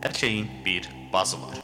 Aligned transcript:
Hər 0.00 0.14
şeyin 0.14 0.50
bir 0.64 0.88
bazı 1.12 1.36
var. 1.42 1.54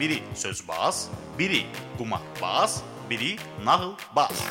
Biri 0.00 0.22
sözbaz, 0.34 1.10
biri 1.38 1.66
qumaqbaz, 1.98 2.82
biri 3.10 3.36
nağılbaz. 3.64 4.44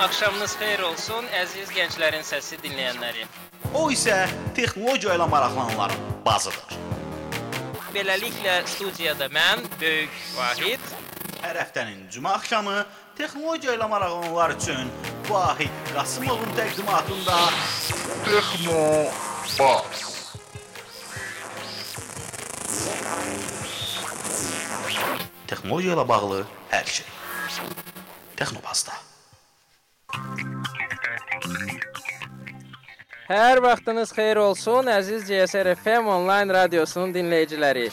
Axşamınız 0.00 0.56
xeyir 0.60 0.84
olsun, 0.84 1.24
əziz 1.40 1.72
gənclərin 1.72 2.20
səsi 2.20 2.60
dinləyənləri. 2.60 3.24
O 3.72 3.88
isə 3.90 4.26
texnologiya 4.56 5.16
ilə 5.16 5.30
maraqlananların 5.32 6.04
bazıdır. 6.26 6.76
Beləliklə 7.96 8.60
studiyada 8.66 9.32
mən, 9.32 9.64
Böyük 9.80 10.20
Vahid, 10.36 10.92
Hər 11.42 11.56
həftənin 11.58 12.04
cümə 12.14 12.36
axşamı 12.36 12.84
texnologiya 13.18 13.72
ilə 13.74 13.88
maraqlananlar 13.90 14.52
üçün 14.54 14.92
Vahid 15.28 15.70
Qasımovun 15.94 16.50
təqdimatında 16.56 17.36
Texno 18.24 18.82
Baz. 19.58 20.00
Texnologiya 25.46 25.94
ilə 25.94 26.04
bağlı 26.08 26.42
hər 26.72 26.90
şey. 26.96 27.06
Texnobazda. 28.36 28.98
Hər 33.28 33.62
vaxtınız 33.64 34.10
xeyir 34.12 34.42
olsun, 34.42 34.90
əziz 34.90 35.28
CSR 35.28 35.74
FM 35.76 36.10
onlayn 36.16 36.50
radiosunun 36.52 37.14
dinləyiciləri. 37.14 37.86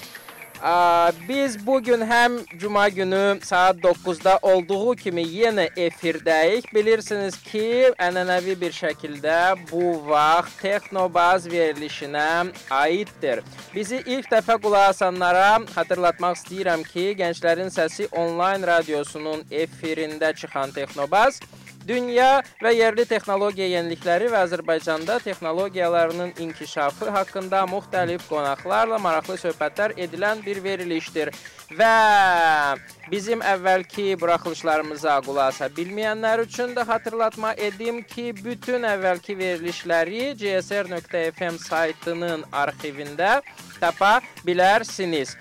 Biz 1.28 1.68
bu 1.68 1.84
gün 1.84 2.02
həm 2.02 2.58
cuma 2.58 2.90
günü 2.90 3.40
saat 3.44 3.78
9-da 3.78 4.40
olduğu 4.42 4.96
kimi 4.96 5.22
yenə 5.22 5.70
efirdəyik. 5.80 6.74
Bilirsiniz 6.76 7.38
ki, 7.44 7.94
ənənəvi 7.96 8.58
bir 8.62 8.76
şəkildə 8.76 9.56
bu 9.72 10.04
vaxt 10.10 10.60
Texnobaz 10.62 11.48
verilişinə 11.48 12.52
aiddir. 12.72 13.44
Bizi 13.76 14.04
ilk 14.06 14.28
dəfə 14.34 14.60
qulaq 14.62 14.90
asanlara 14.90 15.62
xatırlatmaq 15.76 16.36
istəyirəm 16.42 16.84
ki, 16.84 17.16
Gənclərin 17.22 17.72
Səsi 17.72 18.10
onlayn 18.12 18.68
radiosunun 18.68 19.46
efirində 19.52 20.34
çıxan 20.36 20.76
Texnobaz 20.76 21.40
Dünya 21.88 22.42
və 22.62 22.74
yerli 22.76 23.06
texnologiya 23.08 23.68
yenilikləri 23.72 24.28
və 24.30 24.44
Azərbaycanda 24.46 25.20
texnologiyalarının 25.24 26.34
inkişafı 26.40 27.10
haqqında 27.16 27.64
müxtəlif 27.72 28.28
qonaqlarla 28.30 29.00
maraqlı 29.02 29.40
söhbətlər 29.42 29.96
edilən 29.98 30.44
bir 30.46 30.64
verilişdir. 30.64 31.32
Və 31.70 32.76
bizim 33.12 33.42
əvvəlki 33.46 34.20
buraxılışlarımıza 34.22 35.20
qulaq 35.26 35.54
asa 35.54 35.70
bilməyənlər 35.74 36.44
üçün 36.46 36.76
də 36.78 36.86
xatırlatma 36.86 37.54
edim 37.54 38.02
ki, 38.04 38.34
bütün 38.44 38.86
əvvəlki 38.90 39.38
verilişləri 39.38 40.34
csr.fm 40.42 41.58
saytının 41.62 42.46
arxivində 42.52 43.40
tapa 43.80 44.20
bilərsiniz. 44.46 45.36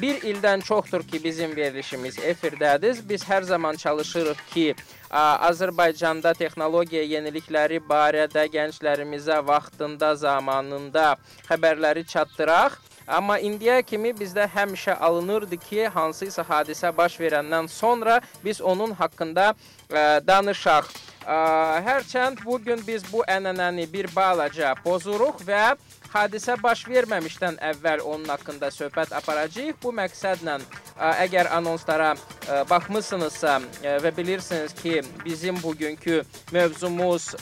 Bir 0.00 0.24
ildən 0.24 0.64
çoxdur 0.64 1.04
ki, 1.06 1.20
bizim 1.24 1.56
verilişimiz 1.56 2.18
efirdədir. 2.18 3.04
Biz 3.08 3.28
hər 3.28 3.42
zaman 3.42 3.76
çalışırıq 3.76 4.40
ki, 4.54 4.74
Azərbaycanda 5.14 6.32
texnologiya 6.34 7.04
yenilikləri 7.06 7.78
barədə 7.88 8.48
gənclərimizə 8.50 9.38
vaxtında, 9.46 10.14
zamanında 10.18 11.14
xəbərləri 11.48 12.02
çatdıraq. 12.10 12.80
Amma 13.06 13.36
indiyə 13.38 13.82
kimi 13.84 14.14
bizdə 14.16 14.46
həmişə 14.48 14.96
alınırdı 14.96 15.58
ki, 15.60 15.82
hansısa 15.92 16.42
hadisə 16.48 16.90
baş 16.96 17.18
verəndən 17.20 17.68
sonra 17.68 18.20
biz 18.44 18.60
onun 18.60 18.94
haqqında 18.96 19.50
ə, 19.52 20.24
danışaq. 20.24 20.88
Ə, 21.24 21.36
Hərçənd 21.84 22.40
bu 22.44 22.56
gün 22.64 22.80
biz 22.86 23.04
bu 23.12 23.20
ənənəni 23.28 23.84
bir 23.92 24.08
balaca 24.16 24.72
pozuruq 24.84 25.44
və 25.44 25.76
hadisə 26.14 26.54
baş 26.62 26.84
verməmişdən 26.86 27.58
əvvəl 27.72 28.02
onun 28.06 28.30
haqqında 28.30 28.70
söhbət 28.70 29.14
aparacağıq. 29.18 29.80
Bu 29.82 29.90
məqsədlə 29.94 30.60
ə, 30.60 31.10
əgər 31.24 31.50
anonslara 31.56 32.12
ə, 32.14 32.60
baxmısınızsa 32.70 33.56
ə, 33.58 33.96
və 34.04 34.14
bilirsiniz 34.16 34.74
ki, 34.78 35.00
bizim 35.24 35.58
bugünkü 35.62 36.22
mövzumuz 36.54 37.34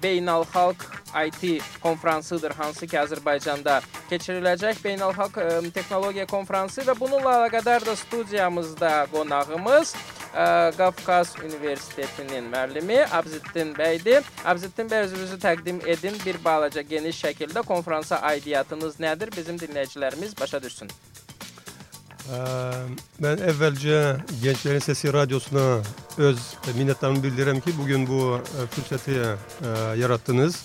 beynəlxalq 0.00 0.86
IT 1.26 1.62
konfransıdır, 1.82 2.54
hansı 2.56 2.86
ki 2.86 2.98
Azərbaycanda 3.00 3.80
keçiriləcək 4.10 4.80
beynəlxalq 4.84 5.40
texnologiya 5.74 6.26
konfransı 6.30 6.86
və 6.86 6.94
bununla 6.98 7.36
əlaqədar 7.40 7.84
da 7.86 7.96
studiyamızda 7.98 8.92
qonağımız 9.12 9.94
Qafqaz 10.32 11.34
Universitetinin 11.44 12.50
müəllimi 12.52 13.00
Abzittin 13.12 13.74
bəydir. 13.74 14.22
Abzittin 14.44 14.88
bəy 14.90 15.06
özünüzü 15.08 15.38
təqdim 15.42 15.80
edin 15.90 16.18
bir 16.26 16.38
balaca 16.44 16.82
geniş 16.82 17.24
şəkildə 17.24 17.64
konfransa 17.66 18.20
aidiyyatınız 18.30 19.00
nədir? 19.02 19.32
Bizim 19.36 19.58
dinləyicilərimiz 19.58 20.38
başa 20.40 20.62
düşsün. 20.62 20.90
Ə, 22.30 22.40
Mən 23.18 23.42
əvvəlcə 23.50 23.96
Gənclərin 24.42 24.84
Səsi 24.84 25.10
radiosuna 25.12 25.80
öz 26.18 26.42
minnətdarımı 26.76 27.24
bildirirəm 27.24 27.58
ki, 27.64 27.74
bu 27.78 27.86
gün 27.88 28.06
bu 28.06 28.20
ə, 28.38 28.68
fürsəti 28.74 29.18
ə, 29.18 29.34
yaratdınız. 29.98 30.60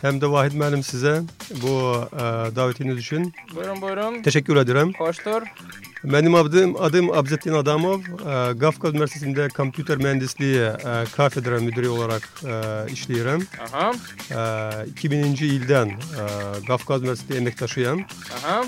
hem 0.00 0.20
de 0.20 0.26
Vahit 0.30 0.54
Məlim 0.54 0.82
sizə 0.86 1.22
bu 1.62 1.74
e, 2.12 2.56
davetiniz 2.56 2.98
için 2.98 3.32
Buyurun 3.54 3.82
buyurun. 3.82 4.22
teşekkür 4.22 4.56
ederim. 4.56 4.92
Hoştur. 4.98 5.42
Benim 6.04 6.34
adım, 6.34 6.76
adım 6.82 7.10
Abzettin 7.12 7.52
Adamov. 7.52 8.00
E, 8.00 8.52
Gafka 8.52 8.88
Üniversitesi'nde 8.88 9.48
kompüter 9.48 9.96
mühendisliği 9.96 10.60
e, 10.60 11.04
kafedra 11.16 11.60
müdürü 11.60 11.88
olarak 11.88 12.28
e, 12.44 12.92
işliyorum. 12.92 13.46
Aha. 13.72 13.92
E, 14.84 14.86
2000. 14.90 15.36
yıldan 15.40 15.88
e, 15.88 15.94
Gafka 16.66 16.96
Üniversitesi 16.98 17.38
emektaşıyım. 17.40 18.04
Aha. 18.36 18.64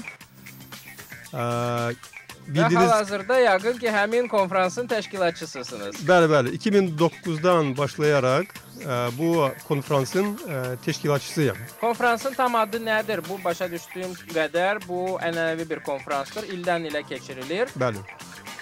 E, 1.35 1.95
Ə, 2.41 2.51
Və 2.51 2.55
Bildiyiniz 2.55 2.91
hal-hazırda 2.91 3.37
yəqin 3.41 3.79
ki, 3.79 3.89
həmin 3.93 4.29
konfransın 4.29 4.89
təşkilatçısısınız. 4.91 6.01
Bəli, 6.09 6.31
bəli. 6.33 6.55
2009-dan 6.59 7.77
başlayaraq 7.79 8.49
ə, 8.81 8.97
bu 9.19 9.49
konfransın 9.69 10.33
ə, 10.37 10.63
təşkilatçısıyam. 10.87 11.57
Konfransın 11.81 12.35
tam 12.35 12.55
adı 12.55 12.81
nədir? 12.85 13.23
Bu 13.29 13.39
başa 13.45 13.71
düşdüyüm 13.71 14.17
qədər 14.35 14.83
bu 14.89 15.19
ənənəvi 15.21 15.69
bir 15.71 15.85
konfransdır. 15.87 16.49
İldən 16.57 16.89
ilə 16.91 17.05
keçirilir. 17.09 17.69
Bəli. 17.79 18.03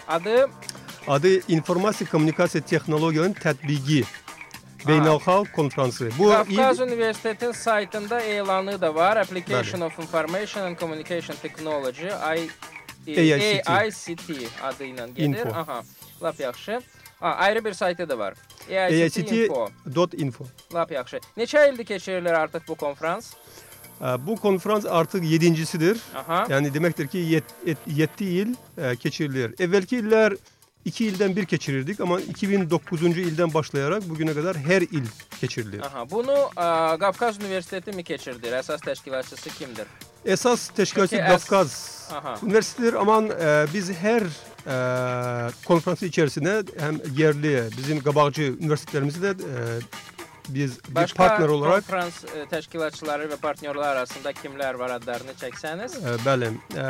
Adı 0.09 0.49
Adı 1.09 1.53
İnformasiya 1.53 2.11
Kommunikasiya 2.11 2.65
Texnologiyalarının 2.65 3.35
Tətbiqi 3.35 4.05
Beynəlxalq 4.87 5.53
Konfransı. 5.53 6.11
Bu 6.19 6.29
Qafqaz 6.29 6.79
il 6.79 6.83
Universitetinin 6.83 7.53
saytında 7.53 8.21
elanı 8.21 8.81
da 8.81 8.95
var. 8.95 9.17
Application 9.17 9.81
of 9.81 9.99
Information 9.99 10.63
and 10.63 10.79
Communication 10.79 11.37
Technology 11.43 12.09
I 12.09 12.51
AICT. 13.17 13.71
AICT 13.71 14.31
adıyla 14.63 15.07
gelir. 15.09 15.29
Info. 15.29 15.49
Aha. 15.49 15.83
Lap 16.23 16.41
yaxşı. 16.41 16.81
Ha, 17.21 17.29
ayrı 17.29 17.65
bir 17.65 17.73
saytı 17.73 18.09
da 18.09 18.19
var. 18.19 18.35
AICT.info. 18.71 20.47
Lap 20.75 20.93
yaxşı. 20.93 21.21
Neçə 21.37 21.75
ildir 21.75 21.85
keçirilir 21.85 22.31
artıq 22.33 22.61
bu 22.69 22.75
konferans? 22.75 23.35
Bu 24.19 24.37
konferans 24.37 24.87
artık 24.87 25.25
yedincisidir. 25.25 26.01
Aha. 26.17 26.47
Yani 26.49 26.75
demektir 26.75 27.07
ki 27.07 27.19
yet, 27.19 27.45
yet, 27.67 27.79
yetti 27.87 28.25
yıl 28.25 28.55
keçirilir. 28.97 29.55
Evvelki 29.61 29.97
yıllar 29.97 30.35
2 30.89 31.09
ildən 31.13 31.37
bir 31.37 31.47
keçirirdik, 31.51 32.01
amma 32.01 32.19
2009-cu 32.21 33.13
ildən 33.29 33.53
başlayaraq 33.55 34.07
bu 34.09 34.17
günə 34.19 34.35
qədər 34.37 34.59
hər 34.65 34.87
il 34.89 35.07
keçirilir. 35.39 35.83
Aha. 35.87 36.05
Bunu 36.11 36.35
ə, 36.57 36.69
Qafqaz 37.01 37.39
Universiteti 37.43 37.93
mi 37.97 38.05
keçirdir? 38.05 38.57
Əsas 38.63 38.83
təşkilatçısı 38.87 39.53
kimdir? 39.59 39.87
Əsas 40.27 40.69
təşkilatçı 40.77 41.17
Peki, 41.17 41.23
əs- 41.25 41.47
Qafqaz 41.49 41.75
Aha. 42.19 42.35
Üniversitedir 42.43 42.97
amma 43.01 43.21
ə, 43.29 43.53
biz 43.73 43.91
hər 44.03 44.27
ə, 44.27 44.79
konfransı 45.69 46.09
içərisində 46.09 46.63
həm 46.81 46.99
yerli 47.19 47.55
bizim 47.77 48.01
qabaqcı 48.05 48.55
üniversitetlərimizi 48.59 49.23
də 49.27 49.35
ə, 49.37 49.67
biz 50.49 50.79
bir 50.89 50.95
Başqa 50.95 51.17
partner 51.17 51.49
olaraq 51.49 51.83
konfrans 51.85 52.23
ə, 52.25 52.47
təşkilatçıları 52.51 53.29
və 53.33 53.37
partnyorlar 53.43 53.97
arasında 53.97 54.33
kimlər 54.33 54.79
var 54.81 54.97
adlarını 54.97 55.37
çəksəniz? 55.41 55.99
ə, 56.01 56.17
bəli. 56.25 56.51
Ə, 56.75 56.89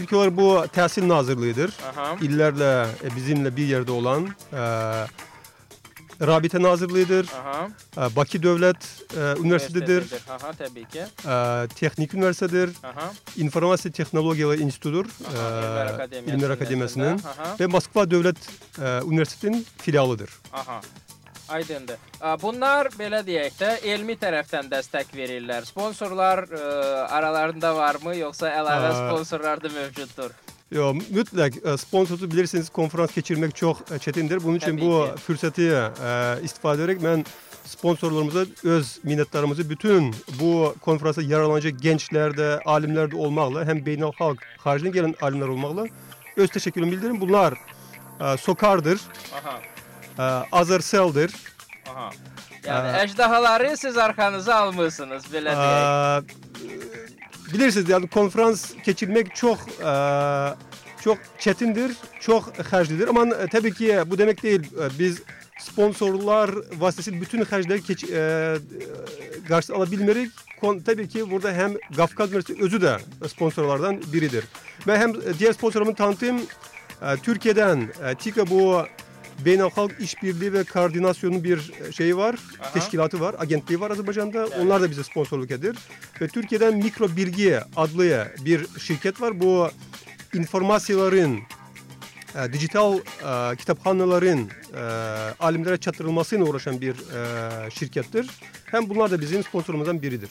ilk 0.00 0.12
olaraq 0.16 0.36
bu 0.36 0.48
Təhsil 0.76 1.08
Nazirliyidir. 1.08 1.72
Aha. 1.92 2.10
İllərlə 2.24 2.72
ə, 3.04 3.14
bizimlə 3.16 3.52
bir 3.56 3.72
yerdə 3.76 3.92
olan 3.96 4.30
ə, 4.52 5.06
Rabitə 6.16 6.56
Nazirliyidir. 6.62 7.28
Aha. 7.36 7.58
ə, 7.92 8.08
Bakı 8.16 8.40
Dövlət 8.40 8.86
ə, 9.12 9.34
Universitetidir. 9.42 10.06
Aha, 10.32 10.52
təbii 10.56 10.86
ki. 10.88 11.04
ə, 11.28 11.36
Texnik 11.76 12.14
Universitetidir. 12.16 12.72
Aha. 12.82 13.10
İnformasiya 13.36 13.92
Texnologiyaları 13.92 14.64
İnstitutudur. 14.64 15.10
Aha, 15.28 16.06
ə, 16.06 16.08
Elmlər 16.24 16.56
Akademiyasının 16.56 17.20
və 17.60 17.68
Moskva 17.68 18.06
Dövlət 18.08 18.40
ə, 18.80 19.02
Universitetinin 19.04 19.66
filialıdır. 19.84 20.32
Aha. 20.52 20.80
Aydındır. 21.48 21.96
Bunlar 22.42 22.88
belə 22.98 23.20
deyək 23.26 23.54
də 23.60 23.70
elmi 23.92 24.16
tərəfdən 24.18 24.66
dəstək 24.72 25.12
verirlər. 25.14 25.66
Sponsorlar 25.68 26.42
ə, 26.50 26.60
aralarında 27.14 27.70
varmı 27.76 28.16
yoxsa 28.18 28.50
əlavə 28.50 28.90
sponsorlar 28.96 29.62
da 29.62 29.70
mövcuddur? 29.70 30.34
Yo, 30.74 30.88
mütləq 30.98 31.60
ə, 31.62 31.76
sponsorsuz 31.78 32.26
bilirsiniz 32.30 32.70
konferans 32.74 33.14
keçirmək 33.14 33.54
çox 33.54 33.84
ə, 33.86 34.00
çətindir. 34.02 34.42
Bunun 34.42 34.58
üçün 34.58 34.74
Təbii 34.74 34.88
bu 34.88 34.96
ki. 35.12 35.22
fürsəti 35.28 35.68
ə, 35.70 35.84
istifadə 36.42 36.82
edərək 36.82 37.04
mən 37.04 37.22
sponsorlarımıza 37.66 38.44
öz 38.64 38.98
minnettarımızı 39.04 39.70
bütün 39.70 40.14
bu 40.40 40.74
konferansa 40.80 41.22
yararlanacak 41.22 41.80
gençler 41.82 42.36
de, 42.36 42.60
alimler 42.64 43.10
de 43.10 43.16
olmakla 43.16 43.64
hem 43.64 43.86
beynelhalk 43.86 44.42
haricden 44.58 44.92
gelen 44.92 45.14
alimler 45.20 45.48
olmakla 45.48 45.86
öz 46.36 46.50
teşekkürümü 46.50 46.92
bildirin. 46.92 47.20
Bunlar 47.20 47.54
e, 48.20 48.36
Sokar'dır, 48.36 49.00
Aha. 49.40 49.60
E, 50.18 50.22
Azersel'dir, 50.52 51.34
Aha. 51.94 52.10
Yani 52.64 52.88
Aa. 52.88 53.02
ejdahaları 53.02 53.76
siz 53.76 53.96
arkanıza 53.98 54.54
almışsınız 54.54 55.24
belə 55.24 55.52
deyək. 55.52 56.22
e, 57.50 57.52
bilirsiniz 57.54 57.88
yani 57.88 58.08
konferans 58.08 58.72
geçirmek 58.84 59.34
çok 59.36 59.58
e, 59.84 59.90
çok 61.04 61.18
çetindir, 61.38 61.92
çok 62.20 62.58
harclıdır. 62.72 63.08
Ama 63.08 63.26
e, 63.34 63.46
tabii 63.48 63.74
ki 63.74 63.98
bu 64.06 64.18
demek 64.18 64.42
değil. 64.42 64.60
E, 64.60 64.98
Biz 64.98 65.22
sponsorlar 65.58 66.50
vasıtasıyla 66.78 67.20
bütün 67.20 67.44
harcları 67.44 67.78
geç, 67.78 68.04
e, 68.04 68.16
e, 68.16 68.58
karşı 69.48 69.74
alabilmelik. 69.74 70.32
Kon, 70.60 70.78
tabii 70.80 71.08
ki 71.08 71.30
burada 71.30 71.52
hem 71.52 71.72
Kafkas 71.96 72.28
Üniversitesi 72.28 72.62
özü 72.64 72.82
de 72.82 72.96
sponsorlardan 73.28 74.00
biridir. 74.12 74.44
Ve 74.86 74.98
hem 74.98 75.12
diğer 75.38 75.52
sponsorumu 75.52 75.94
tanıtayım. 75.94 76.40
E, 77.02 77.16
Türkiye'den 77.22 77.88
e, 78.04 78.14
TİKA 78.14 78.46
bu 78.46 78.86
Beynelhalk 79.44 80.00
İşbirliği 80.00 80.52
ve 80.52 80.64
Koordinasyonu 80.64 81.44
bir 81.44 81.72
şeyi 81.92 82.16
var, 82.16 82.34
Aha. 82.60 82.72
teşkilatı 82.72 83.20
var, 83.20 83.34
agentliği 83.38 83.80
var 83.80 83.90
Azerbaycan'da. 83.90 84.48
Onlar 84.60 84.82
da 84.82 84.90
bize 84.90 85.04
sponsorluk 85.04 85.50
edir. 85.50 85.76
Ve 86.20 86.28
Türkiye'den 86.28 86.74
Mikro 86.74 87.08
Bilgi 87.16 87.60
adlı 87.76 88.28
bir 88.44 88.66
şirket 88.78 89.20
var. 89.20 89.40
Bu 89.40 89.68
informasyonların, 90.34 91.40
e, 92.34 92.52
dijital 92.52 92.98
e, 92.98 93.56
kitaphanelerin 93.56 94.50
e, 94.74 94.80
alimlere 95.40 95.76
çatırılmasıyla 95.76 96.44
uğraşan 96.44 96.80
bir 96.80 96.94
e, 96.94 97.70
şirkettir. 97.70 98.30
Hem 98.64 98.88
bunlar 98.88 99.10
da 99.10 99.20
bizim 99.20 99.44
sponsorumuzdan 99.44 100.02
biridir. 100.02 100.30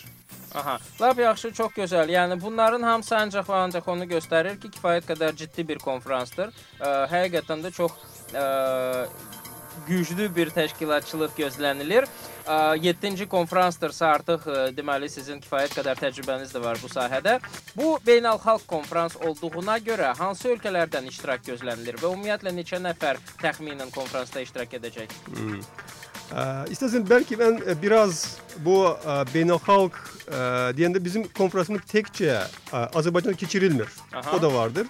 Aha. 0.56 0.80
Lap 1.02 1.20
yaxşı, 1.20 1.52
çox 1.52 1.72
gözəl. 1.72 2.12
Yəni 2.12 2.42
bunların 2.42 2.84
hamısı 2.84 3.16
ancaq 3.18 3.50
və 3.50 3.58
ancaq 3.66 3.90
onu 3.92 4.06
göstərir 4.08 4.56
ki, 4.60 4.70
kifayət 4.78 5.10
qədər 5.10 5.36
ciddi 5.36 5.68
bir 5.68 5.82
konfransdır. 5.84 6.54
Ə, 6.80 6.92
həqiqətən 7.12 7.66
də 7.66 7.72
çox 7.76 7.92
ə, 8.36 9.08
güclü 9.88 10.30
bir 10.36 10.50
təşkilatçılıq 10.56 11.36
gözlənilir. 11.38 12.08
7-ci 12.46 13.26
konfransdırsa 13.30 14.08
artıq 14.20 14.46
ə, 14.46 14.58
deməli 14.78 15.10
sizin 15.10 15.40
kifayət 15.42 15.74
qədər 15.80 15.98
təcrübəniz 16.04 16.54
də 16.54 16.62
var 16.62 16.78
bu 16.82 16.92
sahədə. 16.92 17.40
Bu 17.78 17.96
beynəlxalq 18.06 18.68
konfrans 18.70 19.18
olduğuna 19.18 19.80
görə 19.82 20.14
hansı 20.18 20.54
ölkələrdən 20.54 21.10
iştirak 21.10 21.46
gözlənilir 21.48 21.98
və 22.02 22.12
ümumiyyətlə 22.14 22.54
neçə 22.54 22.82
nəfər 22.84 23.22
təxminən 23.42 23.94
konfransda 23.96 24.46
iştirak 24.46 24.78
edəcək? 24.78 25.18
Ee, 26.34 26.72
istersen 26.72 27.10
belki 27.10 27.40
ben 27.40 27.62
e, 27.68 27.82
biraz 27.82 28.38
bu 28.58 28.98
e, 29.06 29.34
beynelhalk 29.34 30.14
e, 30.28 30.78
diyende 30.78 31.06
bizim 31.06 31.28
konferansımız 31.28 31.82
tekçe 31.88 32.26
e, 32.74 32.78
Azerbaycan'da 32.78 33.36
geçirilmir. 33.36 33.88
Aha. 34.14 34.38
O 34.38 34.42
da 34.42 34.54
vardır. 34.54 34.88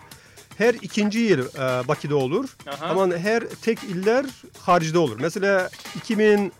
Her 0.57 0.74
ikinci 0.74 1.19
yıl 1.19 1.40
e, 1.40 1.88
Bakü'de 1.88 2.16
olur. 2.16 2.50
Aha. 2.68 2.86
Ama 2.86 3.18
her 3.18 3.44
tek 3.62 3.84
iller 3.84 4.25
haricde 4.62 4.98
olur. 4.98 5.18
Mesela 5.19 5.69
2010 5.96 6.52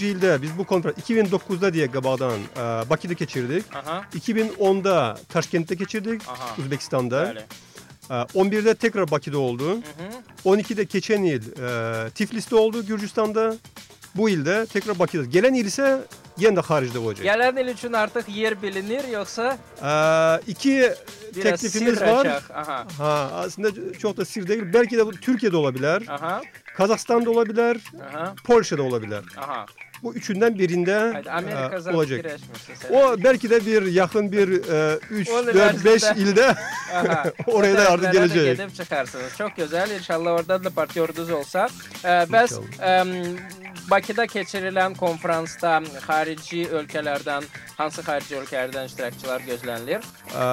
yılda 0.00 0.42
biz 0.42 0.58
bu 0.58 0.64
konferans 0.64 0.98
2009'da 0.98 1.74
diye 1.74 1.86
Gaba'dan 1.86 2.38
e, 2.56 2.60
Bakü'de 2.90 3.14
geçirdik. 3.14 3.64
Aha. 3.74 4.04
2010'da 4.14 5.18
Taşkent'te 5.28 5.74
geçirdik. 5.74 6.22
Aha. 6.28 6.56
Uzbekistan'da. 6.58 7.24
Bəli. 7.24 7.42
E, 8.10 8.14
11'de 8.14 8.74
tekrar 8.74 9.10
Bakü'de 9.10 9.36
oldu. 9.36 9.70
Hı 9.70 9.80
-hı. 10.44 10.58
12'de 10.58 10.84
geçen 10.84 11.22
yıl 11.22 11.42
e, 12.06 12.10
Tiflis'te 12.10 12.56
oldu 12.56 12.86
Gürcistan'da. 12.86 13.56
Bu 14.14 14.28
ilde 14.28 14.66
tekrar 14.66 14.98
Bakü'de. 14.98 15.26
Gelen 15.26 15.54
il 15.54 15.64
ise 15.64 16.00
yine 16.38 16.56
de 16.56 16.60
haricde 16.60 16.98
olacak. 16.98 17.26
Gələn 17.26 17.60
il 17.62 17.68
üçün 17.68 17.92
artıq 17.92 18.24
yer 18.28 18.62
bilinir, 18.62 19.08
yoxsa 19.08 19.58
E, 19.82 19.90
iki 20.50 20.92
biraz 21.36 21.60
teklifimiz 21.60 21.98
sirr 21.98 22.06
var. 22.06 22.26
açaq? 22.26 22.42
Aha. 22.54 22.86
Ha, 22.98 23.30
aslında 23.34 23.68
çok 23.98 24.16
da 24.16 24.24
sır 24.24 24.48
değil. 24.48 24.62
Belki 24.72 24.96
de 24.98 25.06
bu 25.06 25.10
Türkiye'de 25.12 25.56
olabilir, 25.56 26.08
Aha. 26.08 26.40
Kazakistan'da 26.76 27.30
olabilir, 27.30 27.80
Aha. 28.12 28.34
Polşa'da 28.44 28.82
olabilir. 28.82 29.24
Aha. 29.38 29.66
Bu 30.02 30.14
üçünden 30.14 30.58
birinde 30.58 30.98
Haydi 31.12 31.30
Amerika 31.30 31.76
e, 31.76 31.80
zaten 31.80 31.96
olacak. 31.98 32.20
girəşmirsən 32.24 32.76
sən. 32.82 32.92
O 32.92 33.24
belki 33.24 33.50
de 33.50 33.66
bir 33.66 33.82
yakın 33.82 34.32
bir 34.32 34.48
3, 35.10 35.28
Onun 35.30 35.46
4, 35.46 35.84
5 35.84 36.02
ərzində- 36.02 36.18
ilde 36.18 36.46
Aha. 36.94 37.24
oraya 37.46 37.76
da 37.76 37.82
yardım 37.82 38.04
Tərəflərə 38.06 38.10
də 38.10 38.12
gelecek. 38.12 38.56
Gedib 38.58 38.74
çıxarsınız. 38.76 39.32
Çox 39.38 39.50
gözəl. 39.50 39.96
İnşallah 39.98 40.30
oradan 40.32 40.64
da 40.64 40.70
partnyorunuz 40.70 41.30
olsa. 41.30 41.68
Ə, 42.04 42.26
bəs 42.26 42.58
ə, 42.80 43.04
Bakıda 43.90 44.24
keçirilən 44.30 44.94
konfransda 44.96 45.80
xarici 46.06 46.62
ölkələrdən 46.70 47.44
hansı 47.78 48.02
xarici 48.06 48.36
ölkələrdən 48.38 48.86
iştirakçılar 48.86 49.40
gözlənilir? 49.48 50.04
E, 50.32 50.44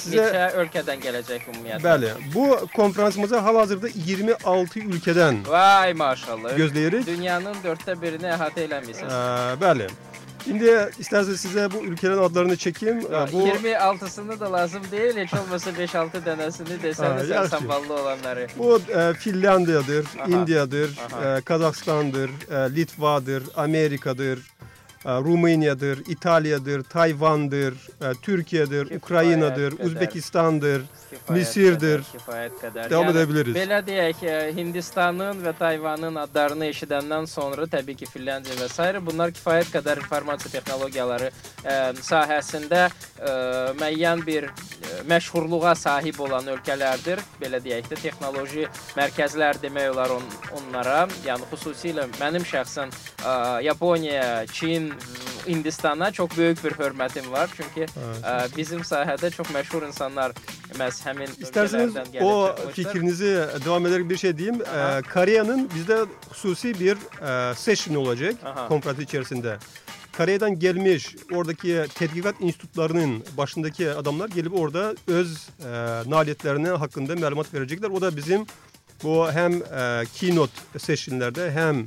size 0.00 0.22
Neçə 0.22 0.44
ölkədən 0.62 1.02
gələcək 1.04 1.48
ümumiyyətlə? 1.52 1.82
Bəli. 1.86 2.12
Bu 2.34 2.46
konferansımıza 2.76 3.42
hal-hazırda 3.44 3.88
26 3.94 4.78
ülkeden 4.80 5.42
Vay 5.48 5.92
maşallah. 5.94 6.56
gözleyirik. 6.56 7.06
Dünyanın 7.06 7.56
dörtte 7.64 8.02
birini 8.02 8.30
əhatə 8.36 8.64
eləmisiniz. 8.68 9.12
Ee, 9.12 9.60
bəli. 9.64 9.88
Şimdi 10.46 10.90
isterseniz 10.98 11.40
size 11.40 11.68
bu 11.72 11.84
ülkelerin 11.84 12.18
adlarını 12.18 12.56
çekeyim. 12.56 12.98
Ee, 12.98 13.32
bu 13.32 13.48
26-sını 13.48 14.40
da 14.40 14.52
lazım 14.52 14.82
deyil, 14.90 15.16
heç 15.16 15.34
olmasa 15.34 15.70
5-6 15.70 16.08
dənəsini 16.26 16.76
Ha, 16.76 16.82
desəniz 16.84 17.26
sən 17.26 17.34
yaxşı. 17.34 17.50
samballı 17.50 17.94
olanları. 17.94 18.46
bu 18.58 18.80
e, 18.98 19.14
Finlandiya'dır, 19.14 20.06
Aha. 20.20 20.28
India'dır, 20.28 20.90
Aha. 21.12 21.36
e, 21.36 21.40
Kazakistan'dır, 21.40 22.30
e, 22.50 22.74
Litva'dır, 22.76 23.42
Amerika'dır, 23.56 24.38
Rumanya'dır, 25.06 25.98
İtalya'dır, 26.08 26.82
Tayvan'dır, 26.82 27.74
e, 27.74 28.12
Türkiye'dir, 28.22 28.86
Kifayət 28.86 28.96
Ukrayna'dır, 28.96 29.72
qədər. 29.72 29.86
Uzbekistan'dır. 29.86 30.82
Kifayət 31.06 31.36
Misirdir. 31.38 32.00
qədər, 32.00 32.16
Kifayət 32.18 32.56
qədər. 32.62 32.90
Devam 32.90 33.10
edebiliriz. 33.12 33.54
Belə 33.54 33.78
deyək, 33.86 34.24
e, 34.26 34.34
Hindistanın 34.56 35.44
və 35.44 35.52
Tayvanın 35.58 36.18
adlarını 36.24 36.66
eşidəndən 36.72 37.28
sonra 37.30 37.68
təbii 37.70 37.94
ki, 38.00 38.08
Finlandiya 38.10 38.56
və 38.58 38.68
s. 38.68 39.00
bunlar 39.06 39.30
kifayət 39.30 39.70
qədər 39.76 40.02
informasiya 40.02 40.56
texnologiyaları 40.58 41.30
e, 41.30 41.76
sahəsində 42.02 42.88
e, 42.88 43.30
müəyyən 43.78 44.26
bir 44.26 44.48
e, 44.50 44.50
məşhurluğa 45.06 45.74
sahib 45.74 46.18
olan 46.18 46.50
ölkələrdir. 46.56 47.22
Belə 47.40 47.62
deyək 47.62 47.92
də 47.92 48.00
texnoloji 48.02 48.66
mərkəzlər 48.98 49.62
demək 49.62 49.92
olar 49.94 50.16
on, 50.18 50.26
onlara. 50.58 51.06
Yəni 51.26 51.46
xüsusilə 51.52 52.10
mənim 52.18 52.42
şəxsən 52.42 52.90
e, 52.90 53.38
Yaponiya, 53.70 54.46
Çin, 54.50 54.95
Hindistana 55.46 56.10
çox 56.10 56.30
böyük 56.36 56.64
bir 56.64 56.70
hörmətim 56.70 57.30
var. 57.32 57.50
Çünki 57.56 57.80
e, 57.82 58.56
bizim 58.56 58.80
sahədə 58.80 59.30
çox 59.30 59.46
məşhur 59.46 59.86
insanlar 59.86 60.32
məhz 60.74 61.02
həmin 61.06 61.28
İsterseniz 61.42 61.94
o 62.20 62.54
fikrinizi 62.72 63.46
devam 63.64 63.86
ederek 63.86 64.10
bir 64.10 64.16
şey 64.16 64.38
diyeyim. 64.38 64.60
Ee, 64.62 65.02
Kore'nin 65.12 65.70
bizde 65.74 65.98
hususi 66.28 66.80
bir 66.80 66.96
e, 67.50 67.54
session 67.54 67.94
olacak 67.96 68.34
konferans 68.68 68.98
içerisinde. 68.98 69.58
Kore'den 70.16 70.58
gelmiş 70.58 71.16
oradaki 71.32 71.84
tedkikat 71.94 72.34
enstitülerinin 72.42 73.24
başındaki 73.36 73.90
adamlar 73.90 74.28
gelip 74.28 74.60
orada 74.60 74.94
öz 75.06 75.48
e, 75.64 75.70
naletlerine 76.10 76.68
hakkında 76.68 77.16
malumat 77.16 77.54
verecekler. 77.54 77.90
O 77.90 78.00
da 78.00 78.16
bizim 78.16 78.46
bu 79.02 79.32
hem 79.32 79.52
e, 79.52 80.04
keynote 80.14 80.52
sessionlerde 80.78 81.50
hem 81.50 81.84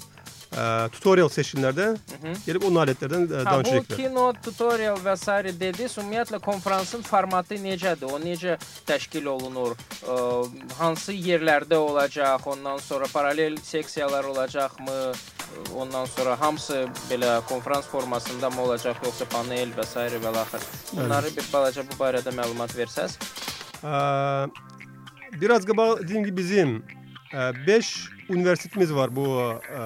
e, 0.58 0.90
tutorial 0.92 1.30
sessionlerde 1.30 1.82
Hı 1.82 1.94
hı. 1.94 2.34
gelip 2.46 2.66
o 2.66 2.74
naletlerden 2.74 3.22
e, 3.22 3.44
Ha, 3.44 3.52
bu 3.52 3.56
danışacaklar. 3.56 3.98
kino, 3.98 4.34
tutorial 4.44 4.98
və 4.98 5.18
s. 5.18 5.44
dediniz. 5.60 5.98
Ümumiyyətlə 5.98 6.40
konfransın 6.40 7.02
formatı 7.02 7.56
necədir? 7.56 8.06
O 8.06 8.20
necə 8.20 8.58
təşkil 8.88 9.26
olunur? 9.26 9.76
Ə, 10.08 10.48
hansı 10.78 11.14
yerlərdə 11.14 11.76
olacaq? 11.76 12.48
Ondan 12.48 12.78
sonra 12.78 13.06
paralel 13.14 13.58
seksiyalar 13.58 14.24
olacaqmı? 14.24 15.12
Ondan 15.76 16.06
sonra 16.06 16.40
hamısı 16.42 16.88
belə 17.10 17.42
konfrans 17.46 17.86
formasında 17.86 18.50
mı 18.50 18.62
olacaq, 18.62 18.96
yoxsa 19.06 19.26
panel 19.26 19.70
və 19.78 19.86
s. 19.86 20.00
və 20.00 20.36
laxır. 20.36 20.62
Bunları 20.94 21.28
bir 21.38 21.44
balaca 21.54 21.84
bu 21.84 21.98
barədə 22.04 22.30
məlumat 22.36 22.76
versəz. 22.78 23.18
Ee, 23.84 24.50
biraz 25.42 25.66
gaba 25.66 26.00
dediğim 26.00 26.24
gibi 26.24 26.38
bizim 26.38 26.86
5 27.68 28.10
üniversitemiz 28.30 28.94
var 28.94 29.16
bu 29.16 29.54
e, 29.64 29.80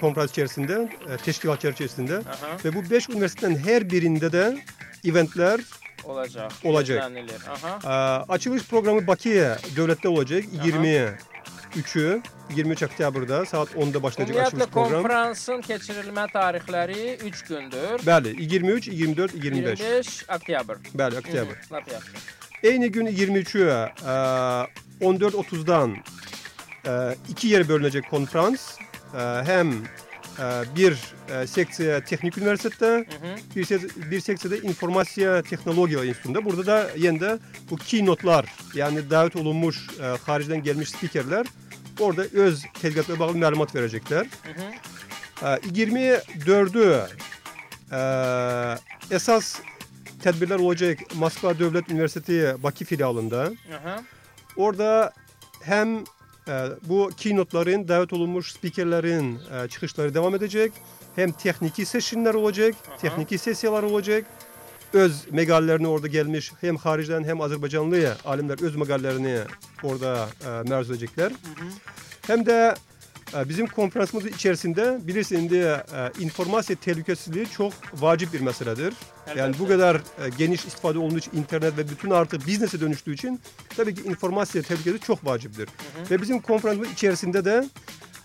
konferans 0.00 0.30
içerisinde, 0.30 0.88
e, 1.10 1.16
teşkilat 1.16 1.64
içerisinde. 1.64 2.16
Aha, 2.16 2.56
Ve 2.64 2.74
bu 2.74 2.90
5 2.90 3.08
üniversitenin 3.08 3.58
her 3.58 3.90
birinde 3.90 4.32
de 4.32 4.58
eventler, 5.04 5.60
olacaq. 6.04 6.50
Olacaq. 6.64 6.96
gözlənilir. 6.98 7.40
Aha. 7.50 7.78
e, 7.84 8.32
açılış 8.32 8.62
programı 8.62 9.06
Bakı'ya 9.06 9.58
devlette 9.76 10.08
olacak. 10.08 10.44
23'ü, 10.64 12.20
23 12.56 12.82
Oktyabır'da 12.82 13.46
saat 13.46 13.68
10'da 13.68 14.02
başlayacak 14.02 14.36
açılış 14.36 14.64
Ümumiyyətlə 14.64 14.70
program. 14.70 15.02
konfransın 15.02 15.60
keçirilmə 15.60 16.26
tarixləri 16.32 17.16
3 17.24 17.42
gündür. 17.42 17.98
Bəli, 18.06 18.34
23, 18.42 18.88
24, 18.88 19.34
25. 19.44 19.80
25 19.80 20.24
oktyabr. 20.36 20.76
Bəli, 20.98 21.18
oktyabr. 21.18 21.54
Hı, 21.68 21.74
Lap 21.74 21.92
yaxşı. 21.92 22.10
Aynı 22.64 22.86
gün 22.86 23.06
23'ü 23.06 23.68
e, 25.00 25.04
14.30'dan 25.04 25.96
e, 26.86 27.16
iki 27.28 27.48
yere 27.48 27.68
bölünecek 27.68 28.10
konferans. 28.10 28.78
E, 29.14 29.18
hem 29.44 29.72
e, 29.72 30.44
bir 30.76 30.98
e, 31.34 31.46
seksiya 31.46 32.04
Texnik 32.04 32.38
Üniversitede, 32.38 32.86
Hı 32.86 33.26
hı. 33.26 33.36
bir, 33.56 33.64
se- 33.64 34.10
bir 34.10 34.20
seksiyada 34.20 34.56
İnformasiya 34.56 35.42
Teknologiya 35.42 36.04
Enstitüsü'nde. 36.04 36.44
Burada 36.44 36.66
da 36.66 36.90
yine 36.96 37.38
bu 37.70 37.76
keynote'lar 37.76 38.46
yani 38.74 39.10
davet 39.10 39.36
olunmuş 39.36 39.86
e, 40.00 40.04
haricden 40.26 40.62
gelmiş 40.62 40.88
spikerler 40.90 41.46
orada 42.00 42.22
öz 42.22 42.64
tədqiqatla 42.64 43.18
bağlı 43.18 43.38
məlumat 43.38 43.74
verəcəklər. 43.76 44.24
Hı. 44.24 44.70
E, 45.42 45.46
24'ü 45.46 47.06
e, 47.92 48.00
esas 49.14 49.60
tedbirler 50.22 50.58
olacak 50.58 50.98
Moskva 51.14 51.58
Devlet 51.58 51.90
Üniversitesi 51.90 52.62
Bakı 52.62 52.84
filialında. 52.84 53.42
Hı 53.44 53.76
hı. 53.84 54.02
Orada 54.56 55.12
hem 55.62 55.96
e, 55.96 56.04
bu 56.88 57.10
keynote'ların, 57.16 57.88
davet 57.88 58.12
olunmuş 58.12 58.52
spikerlerin 58.52 59.38
e, 59.52 59.68
çıkışları 59.68 60.14
devam 60.14 60.34
edecek. 60.34 60.72
Hem 61.16 61.32
tekniki 61.32 61.86
sessionler 61.86 62.34
olacak, 62.34 62.74
Aha. 62.88 62.96
tekniki 62.96 63.38
sesiyalar 63.38 63.82
olacak. 63.82 64.24
Öz 64.92 65.24
megallerini 65.30 65.88
orada 65.88 66.06
gelmiş 66.06 66.52
hem 66.60 66.76
haricden 66.76 67.24
hem 67.24 67.40
Azerbaycanlı 67.40 68.16
alimler 68.24 68.62
öz 68.62 68.76
megallerini 68.76 69.38
orada 69.82 70.28
e, 70.44 70.68
meruz 70.68 70.90
edecekler. 70.90 71.30
Hı 71.30 71.64
hı. 71.64 71.68
Hem 72.26 72.46
de 72.46 72.74
bizim 73.48 73.66
konferansımız 73.66 74.26
içerisinde 74.26 74.98
bilirsiniz 75.02 75.42
indi 75.42 75.56
e, 75.56 75.82
informasya 76.18 76.76
tehlikesizliği 76.76 77.46
çok 77.46 77.72
vacip 77.94 78.32
bir 78.32 78.40
meseledir. 78.40 78.94
Yani 79.28 79.40
Elbette. 79.40 79.58
bu 79.58 79.68
kadar 79.68 79.96
e, 79.96 80.00
geniş 80.38 80.64
istifade 80.64 80.98
olduğu 80.98 81.18
için 81.18 81.32
internet 81.32 81.78
ve 81.78 81.88
bütün 81.88 82.10
artık 82.10 82.46
biznese 82.46 82.80
dönüştüğü 82.80 83.14
için 83.14 83.40
tabii 83.76 83.94
ki 83.94 84.02
informasya 84.02 84.62
tehlikesi 84.62 85.00
çok 85.00 85.26
vaciptir. 85.26 85.68
hı. 85.68 86.10
Ve 86.10 86.22
bizim 86.22 86.40
konferansımız 86.40 86.92
içerisinde 86.92 87.44
de 87.44 87.68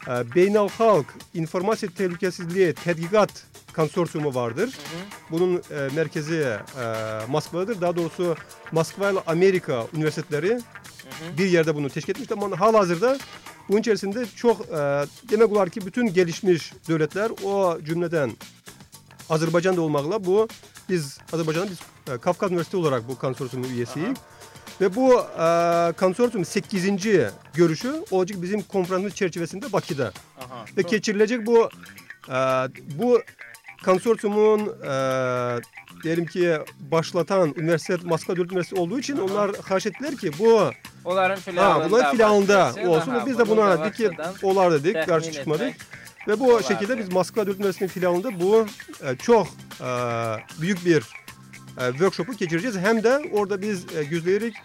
e, 0.07 0.35
Beynel 0.35 0.69
Halk 0.69 1.05
İnformasya 1.33 1.89
Tehlikesizliği 1.89 2.73
Tedqiqat 2.73 3.45
Konsorsiyumu 3.75 4.35
vardır. 4.35 4.67
Hı 4.67 4.71
hı. 4.71 5.31
Bunun 5.31 5.55
e, 5.55 5.95
merkezi 5.95 6.35
e, 6.35 6.57
Moskva'dadır. 7.29 7.81
Daha 7.81 7.95
doğrusu 7.95 8.35
Moskva 8.71 9.11
ile 9.11 9.19
Amerika 9.27 9.87
üniversiteleri 9.93 10.59
Hı 11.05 11.37
bir 11.37 11.45
yerde 11.45 11.75
bunu 11.75 11.89
teşkil 11.89 12.09
etmiş 12.09 12.31
ama 12.31 12.59
halihazırda 12.59 13.17
bunun 13.69 13.79
içerisinde 13.79 14.25
çok 14.35 14.61
e, 14.61 15.05
demek 15.29 15.51
olar 15.51 15.69
ki 15.69 15.85
bütün 15.85 16.13
gelişmiş 16.13 16.73
devletler 16.87 17.31
o 17.43 17.77
cümleden 17.83 18.31
Azerbaycan 19.29 19.77
da 19.77 19.81
olmakla 19.81 20.25
bu 20.25 20.47
biz 20.89 21.17
Azerbaycan'da 21.33 21.69
biz 21.69 21.79
e, 22.13 22.17
Kafkas 22.17 22.49
Üniversitesi 22.49 22.77
olarak 22.77 23.07
bu 23.07 23.17
konsorsiyumun 23.17 23.69
üyesiyiz. 23.69 24.17
Ve 24.81 24.95
bu 24.95 25.13
e, 25.19 25.91
konsorsiyumun 25.99 26.43
8. 26.43 26.89
görüşü 27.53 27.93
olacak 28.11 28.41
bizim 28.41 28.61
konferansımız 28.61 29.15
çerçevesinde 29.15 29.73
Bakı'da. 29.73 30.11
Aha. 30.39 30.65
Ve 30.77 30.81
Çok- 30.81 30.91
geçirilecek 30.91 31.45
bu 31.45 31.69
e, 32.29 32.33
bu 32.99 33.21
konsorsiyumun 33.85 34.59
e, 34.59 34.93
diyelim 36.03 36.25
ki 36.25 36.57
başlatan 36.79 37.53
üniversite 37.57 37.97
Moskva 38.03 38.35
Devlet 38.35 38.51
Üniversitesi 38.51 38.81
olduğu 38.81 38.99
için 38.99 39.17
Aha. 39.17 39.23
onlar 39.23 39.51
haş 39.69 39.85
ettiler 39.85 40.15
ki 40.15 40.31
bu 40.39 40.71
Onların 41.05 41.39
filanında. 41.39 41.85
Ha, 41.85 41.89
bunlar 41.91 42.11
filanında 42.11 42.59
başlasın. 42.65 42.87
olsun. 42.89 43.11
Aha, 43.11 43.25
biz 43.25 43.37
de 43.39 43.47
bunu 43.47 43.57
buna 43.57 43.83
dedik 43.83 43.95
ki 43.95 44.03
yavaşçadan 44.03 44.35
olar 44.43 44.71
dedik, 44.73 44.93
tahmin 44.93 45.07
karşı 45.07 45.31
çıkmadık. 45.31 45.61
etmek. 45.61 45.81
Ve 46.27 46.39
bu 46.39 46.51
olardı. 46.51 46.67
şekilde 46.67 46.97
biz 46.97 47.11
Moskva 47.13 47.45
Devlet 47.45 47.59
Üniversitesi'nin 47.59 47.89
filanında 48.01 48.39
bu 48.39 48.65
e, 49.03 49.15
çok 49.15 49.47
e, 49.81 49.87
büyük 50.61 50.85
bir 50.85 51.03
e, 51.81 51.91
workshop'u 51.91 52.33
geçireceğiz. 52.33 52.77
Hem 52.77 53.03
de 53.03 53.21
orada 53.33 53.61
biz 53.61 53.95
e, 53.95 54.03
gözleyirik 54.03 54.55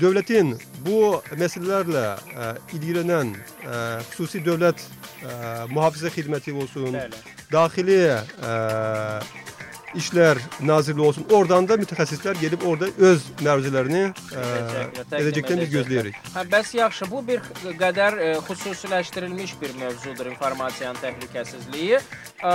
devletin 0.00 0.58
bu 0.86 1.22
meselelerle 1.38 2.06
e, 2.06 2.76
ilgilenen 2.76 3.26
e, 3.26 3.98
hususi 4.10 4.44
devlet 4.44 4.76
e, 5.22 5.28
muhafaza 5.70 6.08
hizmeti 6.08 6.52
olsun, 6.52 6.86
Bəli. 6.94 7.10
Dahili 7.54 8.00
e, 8.02 8.52
işler 9.94 10.38
nazirliği 10.60 11.06
olsun. 11.06 11.26
Oradan 11.32 11.68
da 11.68 11.76
mütehassisler 11.76 12.36
gelip 12.36 12.66
orada 12.66 12.86
öz 12.98 13.22
məruzələrini 13.40 14.02
e, 14.34 14.44
edəcəklərini 15.20 15.66
biz 15.66 15.72
gözləyirik. 15.74 16.18
Hə, 16.34 16.44
bəs 16.50 16.74
yaxşı, 16.76 17.08
bu 17.10 17.22
bir 17.26 17.42
qədər 17.78 18.18
e, 18.18 18.32
xüsusiləşdirilmiş 18.48 19.54
bir 19.62 19.74
mövzudur 19.80 20.26
informasiyanın 20.32 21.00
təhlükəsizliyi. 21.02 22.00
E, 22.42 22.52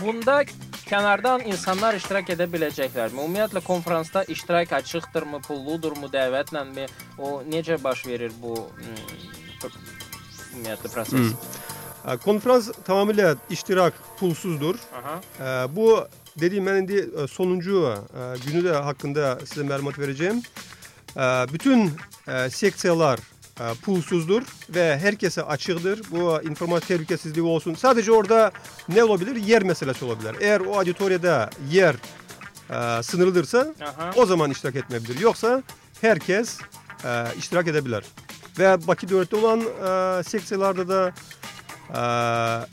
bunda 0.00 0.38
kənardan 0.86 1.46
insanlar 1.50 1.98
iştirak 1.98 2.30
edə 2.36 2.48
biləcəklərmi? 2.52 3.18
Ümumiyyətlə 3.18 3.64
konfransda 3.66 4.24
iştirak 4.24 4.72
açıqdırmı, 4.80 5.42
pulludurmu, 5.48 6.10
dəvətlənmi? 6.14 6.88
O 7.18 7.40
necə 7.50 7.82
baş 7.82 8.06
verir 8.06 8.34
bu 8.42 8.54
mm, 8.54 9.06
pr- 9.62 9.80
ümumiyyətlə 10.54 10.92
proses? 10.94 11.32
E, 11.34 11.65
Konferans 12.24 12.70
tamamıyla 12.84 13.36
iştirak 13.50 13.94
pulsuzdur. 14.18 14.74
Aha. 14.94 15.20
E, 15.40 15.76
bu 15.76 16.08
dediğim 16.40 16.66
ben 16.66 16.74
indi 16.74 17.10
e, 17.22 17.26
sonuncu 17.26 17.94
e, 17.94 18.50
günü 18.50 18.64
de 18.64 18.72
hakkında 18.72 19.38
size 19.46 19.62
malumat 19.62 19.98
vereceğim. 19.98 20.42
E, 21.16 21.20
bütün 21.52 21.92
e, 22.28 22.50
seksiyalar 22.50 23.18
e, 23.60 23.74
pulsuzdur 23.82 24.42
ve 24.68 24.98
herkese 24.98 25.42
açıktır. 25.42 26.00
Bu 26.10 26.42
informasyon 26.42 26.88
tehlikesizliği 26.88 27.46
olsun. 27.46 27.74
Sadece 27.74 28.12
orada 28.12 28.50
ne 28.88 29.04
olabilir? 29.04 29.36
Yer 29.36 29.62
meselesi 29.62 30.04
olabilir. 30.04 30.36
Eğer 30.40 30.60
o 30.60 30.78
auditoriyada 30.78 31.50
yer 31.70 31.96
sınırlıdırsa 33.02 33.74
Aha. 33.82 34.10
o 34.16 34.26
zaman 34.26 34.50
iştirak 34.50 34.76
etmeyebilir. 34.76 35.20
Yoksa 35.20 35.62
herkes 36.00 36.58
iştirak 37.38 37.68
edebilir. 37.68 38.04
Ve 38.58 38.86
Bakü 38.86 39.08
Devlet'te 39.08 39.36
olan 39.36 39.62
seksiyalarda 40.22 40.88
da 40.88 41.12
e, 41.90 42.00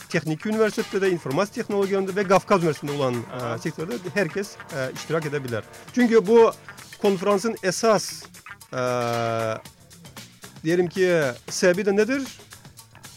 Teknik 0.10 0.46
Üniversitede 0.46 1.02
de 1.02 1.10
informasyon 1.12 1.54
teknolojilerinde 1.54 2.16
ve 2.16 2.28
Kafkas 2.28 2.60
Üniversitesi'nde 2.60 3.02
olan 3.02 3.14
e, 3.16 3.58
sektörde 3.60 3.94
herkes 4.14 4.52
e, 4.52 4.92
iştirak 4.96 5.26
edebilir. 5.26 5.64
Çünkü 5.96 6.28
bu 6.28 6.52
konferansın 7.02 7.56
esas 7.64 8.24
e, 8.74 8.82
diyelim 10.64 10.88
ki 10.88 11.22
sebebi 11.50 11.86
de 11.86 11.96
nedir? 11.96 12.22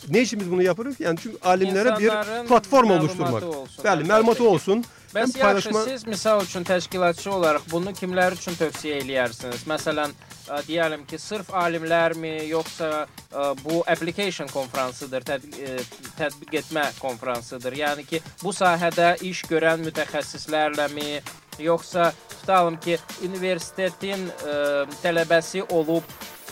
Ne 0.09 0.21
için 0.21 0.41
biz 0.41 0.51
bunu 0.51 0.63
yapıyoruz? 0.63 0.97
Yani 0.99 1.19
çünkü 1.23 1.39
alimlere 1.45 1.89
İnsanların 1.89 2.45
bir 2.45 2.49
platform 2.49 2.91
oluşturmak. 2.91 3.43
məlumatı 3.85 4.37
ki. 4.37 4.43
olsun. 4.43 4.85
Bəs 5.17 5.33
yaxşı, 5.39 5.71
paylaşma- 5.71 5.85
siz 5.85 6.07
misal 6.07 6.43
üçün 6.45 6.65
təşkilatçı 6.69 7.31
olaraq 7.33 7.63
bunu 7.73 7.91
kimlər 7.97 8.35
üçün 8.37 8.53
tövsiyə 8.61 8.99
eləyərsiniz? 9.03 9.63
Məsələn, 9.71 10.13
ə, 10.49 10.61
deyəlim 10.69 11.07
ki, 11.09 11.19
sırf 11.19 11.49
alimlərmi, 11.57 12.35
yoxsa 12.51 12.91
ə, 13.33 13.47
bu 13.65 13.81
application 13.89 14.49
konfransıdır, 14.53 15.25
təd 15.31 15.47
ə, 15.57 15.79
tətbiq 16.21 16.59
etmə 16.61 16.85
konfransıdır. 17.01 17.73
Yəni 17.81 18.05
ki, 18.11 18.21
bu 18.43 18.53
sahədə 18.53 19.15
iş 19.25 19.43
görən 19.51 19.81
mütəxəssislərləmi, 19.89 21.21
yoxsa 21.65 22.13
tutalım 22.41 22.77
ki, 22.85 22.99
universitetin 23.25 24.29
ə, 24.29 24.85
tələbəsi 25.03 25.65
olub 25.73 26.05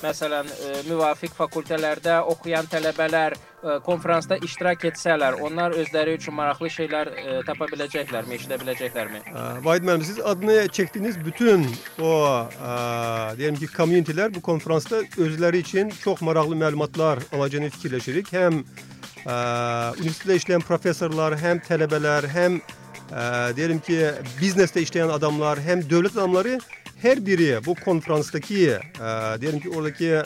Məsələn, 0.05 0.47
ə, 0.47 0.77
müvafiq 0.89 1.33
fakültələrdə 1.39 2.19
oxuyan 2.29 2.69
tələbələr 2.69 3.35
ə, 3.39 3.79
konfransda 3.87 4.37
iştirak 4.45 4.85
etsələr, 4.91 5.39
onlar 5.41 5.73
özləri 5.81 6.19
üçün 6.19 6.37
maraqlı 6.37 6.69
şeylər 6.75 7.11
ə, 7.15 7.39
tapa 7.49 7.69
biləcəklərmi, 7.73 8.37
eşidə 8.37 8.59
biləcəklərmi? 8.61 9.23
Vahid 9.65 9.87
Mühendis, 9.87 10.13
siz 10.13 10.21
adını 10.21 10.69
çektiğiniz 10.69 11.25
bütün 11.25 11.67
o 12.01 12.13
e, 12.45 13.37
diyelim 13.39 13.57
ki 13.57 13.67
community'ler 13.77 14.35
bu 14.35 14.43
konferansta 14.43 14.97
özleri 15.19 15.59
için 15.59 15.93
çok 16.05 16.23
maraklı 16.23 16.57
malumatlar 16.57 17.19
alacağını 17.33 17.71
fikirleşirik. 17.71 18.33
Hem 18.33 18.53
e, 18.53 19.35
üniversitede 20.01 20.37
işleyen 20.37 20.61
profesörler, 20.61 21.37
hem 21.39 21.59
tələbələr, 21.59 22.29
hem 22.29 22.55
e, 22.55 23.57
diyelim 23.57 23.79
ki 23.79 24.11
bizneste 24.41 24.83
işleyen 24.83 25.09
adamlar, 25.09 25.61
hem 25.61 25.91
devlet 25.91 26.17
adamları 26.17 26.59
her 27.03 27.27
biri 27.27 27.67
bu 27.67 27.75
konferanstaki 27.75 28.69
e, 28.69 28.81
diyelim 29.41 29.61
ki 29.61 29.71
oradaki 29.71 30.07
e, 30.07 30.23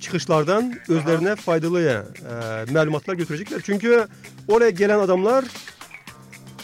çıkışlardan 0.00 0.74
özlerine 0.88 1.36
faydalı 1.36 1.80
e, 1.82 2.72
malumatlar 2.72 3.14
götürecekler. 3.14 3.60
Çünkü 3.64 4.06
oraya 4.48 4.70
gelen 4.70 4.98
adamlar 4.98 5.44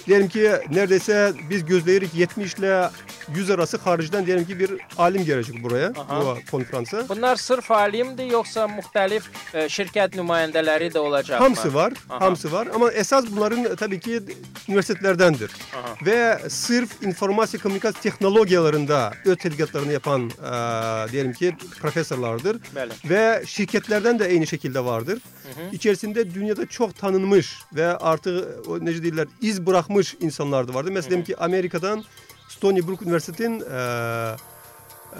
diyelim 0.06 0.28
ki 0.28 0.50
neredeyse 0.70 1.32
biz 1.50 1.64
gözleyirik 1.64 2.14
70 2.14 2.54
ile 2.54 2.88
100 3.34 3.50
arası 3.50 3.76
haricden 3.76 4.26
diyelim 4.26 4.44
ki 4.46 4.58
bir 4.58 4.70
alim 4.98 5.24
gelecek 5.24 5.62
buraya 5.62 5.92
Aha. 5.98 6.20
bu 6.20 6.50
konferansa. 6.50 7.08
Bunlar 7.08 7.36
sırf 7.36 7.70
alimdir, 7.70 8.30
yoxsa 8.30 8.66
müxtəlif 8.66 9.28
ə, 9.54 9.66
şirkət 9.68 10.16
nümayəndələri 10.18 10.90
də 10.94 10.98
olacaqmı? 10.98 11.44
Hamısı 11.44 11.74
var, 11.74 11.92
Aha. 12.10 12.20
hamısı 12.20 12.52
var 12.52 12.68
ama 12.74 12.90
esas 12.92 13.24
bunların 13.30 13.76
tabii 13.76 14.00
ki 14.00 14.20
üniversitelerdendir. 14.68 15.50
Aha. 15.76 15.94
Ve 16.06 16.38
sırf 16.48 17.02
informasyon 17.02 17.60
komünikasyon 17.60 18.02
teknolojilerinde 18.02 19.10
öz 19.24 19.36
tədqiqatlarını 19.36 19.92
yapan 19.92 20.30
e, 20.30 21.12
diyelim 21.12 21.32
ki 21.32 21.56
profesörlerdir. 21.80 22.56
Bəli. 22.76 23.10
Ve 23.10 23.42
şirketlerden 23.46 24.18
de 24.18 24.24
aynı 24.24 24.46
şekilde 24.46 24.84
vardır. 24.84 25.18
Hı 25.42 25.60
hı. 25.60 25.74
İçerisinde 25.74 26.34
dünyada 26.34 26.66
çok 26.66 26.96
tanınmış 26.98 27.58
ve 27.72 27.86
artık 27.96 28.68
o 28.68 28.84
ne 28.84 29.02
değiller 29.02 29.28
iz 29.40 29.66
bırakmış 29.66 30.16
insanlar 30.20 30.68
da 30.68 30.74
vardı. 30.74 30.90
Mesela 30.92 31.10
diyelim 31.10 31.24
ki 31.24 31.36
Amerika'dan 31.36 32.04
Stony 32.48 32.86
Brook 32.86 33.02
Üniversitesi'nin 33.02 33.60
e, 33.60 34.36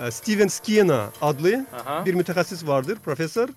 e, 0.07 0.11
Steven 0.11 0.49
Skinner 0.49 1.07
adlı 1.23 1.67
Aha. 1.73 2.07
bir 2.07 2.15
mütehassıs 2.15 2.67
vardır, 2.67 2.99
profesör. 3.05 3.49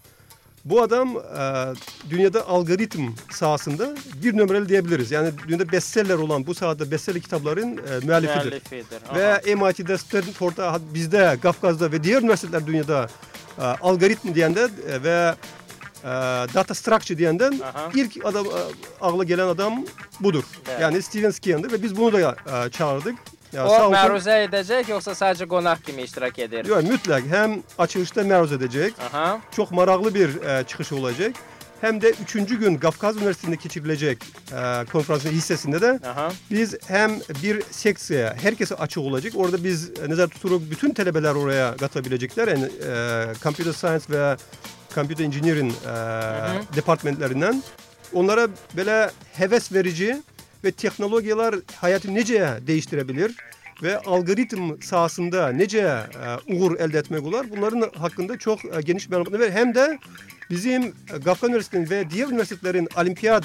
Bu 0.66 0.82
adam 0.82 1.18
e, 1.18 1.74
dünyada 2.10 2.48
algoritm 2.48 3.10
sahasında 3.32 3.96
bir 4.24 4.38
numaralı 4.38 4.70
diyebiliriz. 4.70 5.12
Yani 5.12 5.32
dünyada 5.48 5.72
bestseller 5.72 6.16
olan 6.16 6.48
bu 6.48 6.56
sahada 6.56 6.92
bestseller 6.92 7.22
kitapların 7.22 7.78
e, 7.78 8.06
müellifidir. 8.06 8.62
Aha. 9.10 9.16
Ve 9.16 9.56
MIT'de, 9.56 9.98
Stanford'da, 9.98 10.80
bizde, 10.94 11.38
Kafkas'da 11.42 11.92
ve 11.92 12.04
diğer 12.04 12.22
üniversiteler 12.22 12.68
dünyada 12.68 13.08
e, 13.58 13.62
algoritm 13.62 14.34
diyende 14.34 14.70
e, 14.88 15.04
ve 15.04 15.36
e, 16.04 16.08
data 16.54 16.74
structure 16.74 17.18
diyenden 17.18 17.60
Aha. 17.60 17.90
ilk 17.96 18.26
adam 18.26 18.46
e, 18.46 18.50
ağla 19.02 19.24
gelen 19.24 19.48
adam 19.48 19.86
budur. 20.20 20.44
Evet. 20.70 20.82
Yani 20.82 21.02
Steven 21.02 21.32
Skinner'dır 21.32 21.72
ve 21.72 21.84
biz 21.84 21.98
bunu 21.98 22.14
da 22.14 22.36
e, 22.66 22.70
çağırdık. 22.70 23.16
Ya 23.54 23.66
O 23.68 23.70
olsun- 23.70 23.94
məruzə 23.94 24.36
edəcək 24.48 24.90
yoxsa 24.92 25.12
sadəcə 25.12 25.48
qonaq 25.48 25.82
kimi 25.86 26.02
iştirak 26.02 26.40
edir? 26.40 26.66
Yok, 26.66 26.84
mütlak 26.84 27.24
hem 27.30 27.64
açılışta 27.78 28.24
meruz 28.24 28.52
edecek, 28.52 28.94
Aha. 29.12 29.40
çok 29.56 29.72
maraklı 29.72 30.16
bir 30.16 30.42
e, 30.42 30.64
çıkışı 30.64 30.96
olacak. 30.96 31.36
Hem 31.82 32.02
de 32.02 32.10
üçüncü 32.10 32.60
gün 32.60 32.78
Kafkas 32.78 33.16
Üniversitesi'nde 33.16 33.56
geçirilecek 33.56 34.18
e, 34.52 34.86
konferansın 34.92 35.30
hissesinde 35.30 35.82
de 35.82 36.00
Aha. 36.08 36.32
biz 36.52 36.76
hem 36.88 37.12
bir 37.44 37.62
seksiye 37.72 38.34
herkese 38.42 38.76
açık 38.76 39.04
olacak. 39.04 39.34
Orada 39.36 39.64
biz 39.64 39.90
e, 39.90 40.10
nazar 40.10 40.28
tuturup 40.28 40.72
bütün 40.72 40.94
talebeler 40.94 41.36
oraya 41.36 41.78
katılabilecekler. 41.78 42.48
Yani 42.48 42.64
e, 42.88 43.26
Computer 43.44 43.74
Science 43.74 44.06
ve 44.10 44.38
Computer 44.96 45.26
Engineering 45.26 45.72
e, 45.86 45.90
hı. 45.90 46.76
departmentlerinden. 46.76 47.64
Onlara 48.14 48.48
böyle 48.78 49.12
heves 49.34 49.72
verici 49.74 50.22
ve 50.64 50.72
teknolojiler 50.72 51.56
hayatı 51.76 52.16
nece 52.16 52.50
değiştirebilir 52.68 53.36
ve 53.84 53.98
algoritm 53.98 54.82
sahasında 54.82 55.52
nece 55.52 55.80
e, 55.80 56.54
uğur 56.54 56.80
elde 56.80 56.98
etmek 56.98 57.24
olur. 57.24 57.46
Bunların 57.50 57.92
hakkında 57.98 58.38
çok 58.38 58.66
e, 58.66 58.82
geniş 58.82 59.10
malumatlar 59.10 59.40
ver. 59.40 59.52
Hem 59.52 59.76
de 59.76 60.00
bizim 60.50 60.84
e, 60.84 61.18
Gafka 61.26 61.48
Üniversitesi'nin 61.48 61.90
ve 61.90 62.10
diğer 62.10 62.28
üniversitelerin 62.28 62.88
olimpiyat 62.98 63.44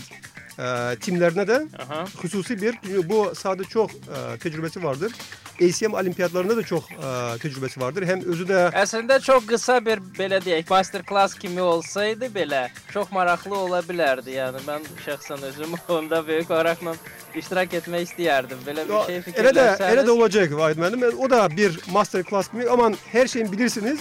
e, 0.58 0.96
timlerine 0.96 1.48
de 1.48 1.66
Aha. 1.78 2.04
hususi 2.16 2.62
bir 2.62 2.74
çünkü 2.84 3.08
bu 3.08 3.34
sahada 3.34 3.64
çok 3.64 3.90
e, 3.90 4.38
tecrübesi 4.40 4.84
vardır. 4.84 5.12
ACM 5.56 5.94
olimpiyatlarında 5.94 6.56
da 6.56 6.62
çok 6.62 6.92
e, 6.92 7.38
tecrübesi 7.38 7.80
vardır. 7.80 8.06
Hem 8.06 8.24
özü 8.24 8.48
de 8.48 8.70
Əslində 8.74 9.20
çox 9.20 9.46
qısa 9.46 9.78
bir 9.86 10.02
belə 10.18 10.40
deyək, 10.44 10.70
master 10.70 11.02
class 11.08 11.34
kimi 11.34 11.60
olsaydı 11.60 12.24
belə 12.34 12.68
çox 12.92 13.12
maraqlı 13.12 13.56
ola 13.56 13.80
bilərdi. 13.80 14.36
Yəni 14.36 14.62
mən 14.66 14.84
şəxsən 15.06 15.44
özüm 15.50 15.74
onda 15.88 16.26
böyük 16.26 16.50
maraqla 16.50 16.94
iştirak 17.34 17.74
etmək 17.80 18.08
istəyərdim. 18.10 18.60
Belə 18.66 18.88
bir 18.88 19.06
şey 19.06 19.16
ele 19.16 19.24
de 19.24 19.30
fikirlərsəniz. 19.30 19.92
ele 19.92 20.06
de 20.06 20.10
olacak 20.10 20.52
Vahit 20.52 20.78
müəllim. 20.78 21.14
O 21.14 21.30
da 21.30 21.48
bir 21.56 21.80
master 21.92 22.24
class 22.24 22.52
gibi 22.52 22.70
ama 22.70 22.92
her 23.12 23.26
şeyin 23.26 23.52
bilirsiniz 23.52 24.00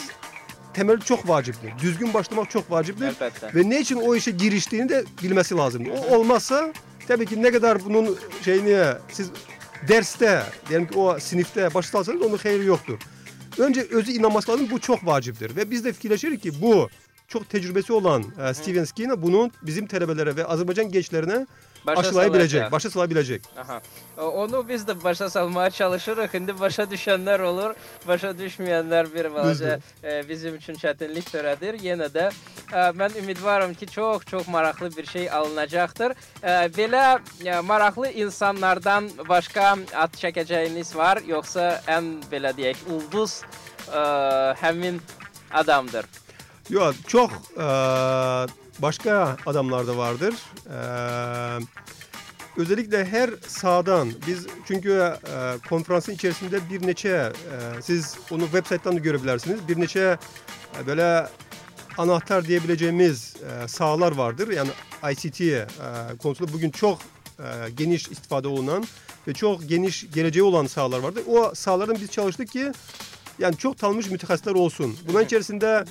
temeli 0.76 1.02
çok 1.02 1.30
vaciptir. 1.30 1.72
Düzgün 1.82 2.14
başlamak 2.14 2.50
çok 2.50 2.72
vaciptir. 2.72 3.06
Əlbəttə. 3.06 3.56
Ve 3.56 3.70
ne 3.70 3.80
için 3.80 3.96
o 3.96 4.16
işe 4.16 4.32
giriştiğini 4.32 4.90
de 4.90 5.04
bilmesi 5.24 5.56
lazım. 5.56 5.84
O 5.90 6.16
olmazsa 6.16 6.74
tabii 7.08 7.26
ki 7.26 7.44
ne 7.44 7.52
kadar 7.52 7.86
bunun 7.86 8.18
şeyini 8.44 8.86
siz 9.12 9.30
derste 9.88 10.44
diyelim 10.70 10.88
ki 10.88 11.00
o 11.00 11.20
sinifte 11.20 11.74
başlarsanız 11.74 12.22
onun 12.22 12.38
hayırı 12.38 12.64
yoktur. 12.64 13.00
Önce 13.58 13.88
özü 13.92 14.12
inanması 14.12 14.52
lazım 14.52 14.68
bu 14.72 14.80
çok 14.80 15.06
vaciptir. 15.06 15.56
Ve 15.56 15.72
biz 15.72 15.86
de 15.86 15.94
fikirleşirik 15.94 16.42
ki 16.42 16.62
bu 16.62 16.90
çok 17.28 17.50
tecrübesi 17.50 17.94
olan 17.94 18.24
e, 18.50 18.54
Steven 18.54 18.84
Skinner 18.84 19.22
bunun 19.22 19.52
bizim 19.62 19.88
talebelere 19.88 20.36
ve 20.36 20.46
Azerbaycan 20.46 20.92
gençlerine 20.92 21.48
Başa 21.88 22.00
aşılayabilecek, 22.00 22.60
salacaq. 22.60 22.72
başa 22.72 22.90
salabilecek. 22.90 23.42
Aha. 23.62 23.82
O- 24.18 24.22
Onu 24.44 24.70
biz 24.70 24.84
də 24.84 25.04
başa 25.04 25.30
salmağa 25.30 25.70
çalışırıq. 25.70 26.36
İndi 26.38 26.60
başa 26.60 26.84
düşənlər 26.84 27.42
olur, 27.42 27.76
başa 28.08 28.28
düşməyənlər 28.32 29.14
bir 29.16 29.34
balaca 29.34 29.80
e, 30.04 30.30
bizim 30.30 30.56
üçün 30.56 30.74
çətinlik 30.76 31.28
törədir. 31.34 31.78
Yenə 31.82 32.08
də 32.14 32.32
e, 32.74 32.78
mən 33.00 33.18
ümidvaram 33.20 33.74
ki, 33.74 33.88
çox-çox 33.88 34.48
maraqlı 34.48 34.98
bir 34.98 35.06
şey 35.06 35.32
alınacaqdır. 35.32 36.12
E, 36.44 36.48
belə 36.50 37.20
e, 37.46 37.60
maraqlı 37.60 38.12
insanlardan 38.12 39.10
başqa 39.30 39.76
ad 39.96 40.14
çəkəcəyiniz 40.22 40.96
var, 40.96 41.22
yoxsa 41.28 41.82
ən 41.88 42.22
belə 42.32 42.52
deyək, 42.58 42.78
ulduz 42.90 43.42
e, 43.94 44.00
həmin 44.62 45.00
adamdır. 45.54 46.06
Yok 46.70 46.96
çok 47.08 47.32
e, 47.58 47.66
başka 48.80 49.38
adamlar 49.46 49.88
da 49.88 49.98
vardır. 49.98 50.34
E, 50.70 50.78
özellikle 52.58 53.06
her 53.06 53.30
sahadan 53.48 54.12
biz 54.28 54.48
çünkü 54.68 54.92
e, 54.92 55.68
konferansın 55.70 56.12
içerisinde 56.12 56.70
bir 56.70 56.88
neçe 56.88 57.10
e, 57.10 57.32
siz 57.82 58.18
onu 58.32 58.42
web 58.42 58.66
site'den 58.66 58.96
de 58.96 59.00
görebilirsiniz. 59.00 59.68
Bir 59.68 59.80
neçe 59.80 60.18
e, 60.80 60.88
böyle 60.88 61.28
anahtar 61.98 62.46
diyebileceğimiz 62.46 63.36
e, 63.36 63.68
sahalar 63.68 64.12
vardır. 64.12 64.48
Yani 64.48 64.70
ICT 65.12 65.42
e, 65.42 65.68
konusunda 66.22 66.54
bugün 66.54 66.70
çok 66.70 67.00
e, 67.40 67.70
geniş 67.78 68.08
istifade 68.08 68.48
olunan 68.48 68.86
ve 69.28 69.34
çok 69.34 69.70
geniş 69.70 70.06
geleceği 70.14 70.44
olan 70.44 70.66
sahalar 70.66 71.00
vardır. 71.00 71.24
O 71.28 71.56
sahalardan 71.56 71.98
biz 72.02 72.12
çalıştık 72.12 72.52
ki 72.52 72.72
yani 73.40 73.58
çok 73.58 73.78
tanınmış 73.78 74.10
mütehassisler 74.10 74.54
olsun. 74.54 74.98
Bunun 75.08 75.24
içerisinde 75.24 75.86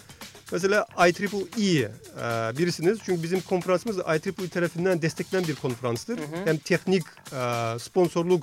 mesela 0.52 0.86
IEEE 0.98 1.82
e, 1.82 2.58
birisiniz. 2.58 2.98
Çünkü 3.04 3.22
bizim 3.22 3.40
konferansımız 3.40 3.98
da 3.98 4.16
IEEE 4.16 4.48
tarafından 4.48 5.02
desteklenen 5.02 5.48
bir 5.48 5.54
konferanstır. 5.54 6.18
Hı 6.18 6.22
hı. 6.22 6.44
Hem 6.44 6.56
teknik 6.56 7.02
e, 7.32 7.78
sponsorluk 7.78 8.42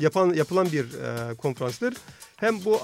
yapan 0.00 0.34
yapılan 0.34 0.72
bir 0.72 0.84
e, 0.84 1.34
konferanstır. 1.34 1.94
Hem 2.36 2.64
bu 2.64 2.80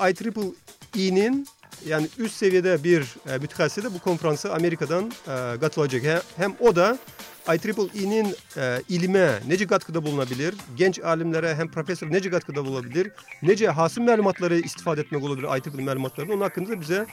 IEEE'nin 0.94 1.46
yani 1.86 2.08
üst 2.18 2.36
seviyede 2.36 2.84
bir 2.84 3.14
e, 3.28 3.38
mütehassisi 3.38 3.82
de 3.84 3.94
bu 3.94 3.98
konferansa 3.98 4.50
Amerika'dan 4.52 5.12
e, 5.28 5.60
katılacak. 5.60 6.02
He- 6.02 6.22
Hem 6.36 6.54
o 6.60 6.76
da 6.76 6.98
IEEE'nin 7.48 8.36
e, 8.56 8.82
ilime 8.88 9.38
nece 9.48 9.66
katkıda 9.66 10.02
bulunabilir, 10.02 10.54
genç 10.76 11.00
alimlere 11.00 11.54
hem 11.54 11.70
profesör 11.70 12.12
nece 12.12 12.30
katkıda 12.30 12.64
bulunabilir, 12.64 13.10
nece 13.42 13.68
hasım 13.68 14.04
malumatları 14.04 14.58
istifade 14.58 15.00
etmek 15.00 15.24
olabilir 15.24 15.46
IEEE 15.46 15.84
malumatlarını, 15.84 16.32
onun 16.32 16.40
hakkında 16.40 16.80
bize 16.80 17.06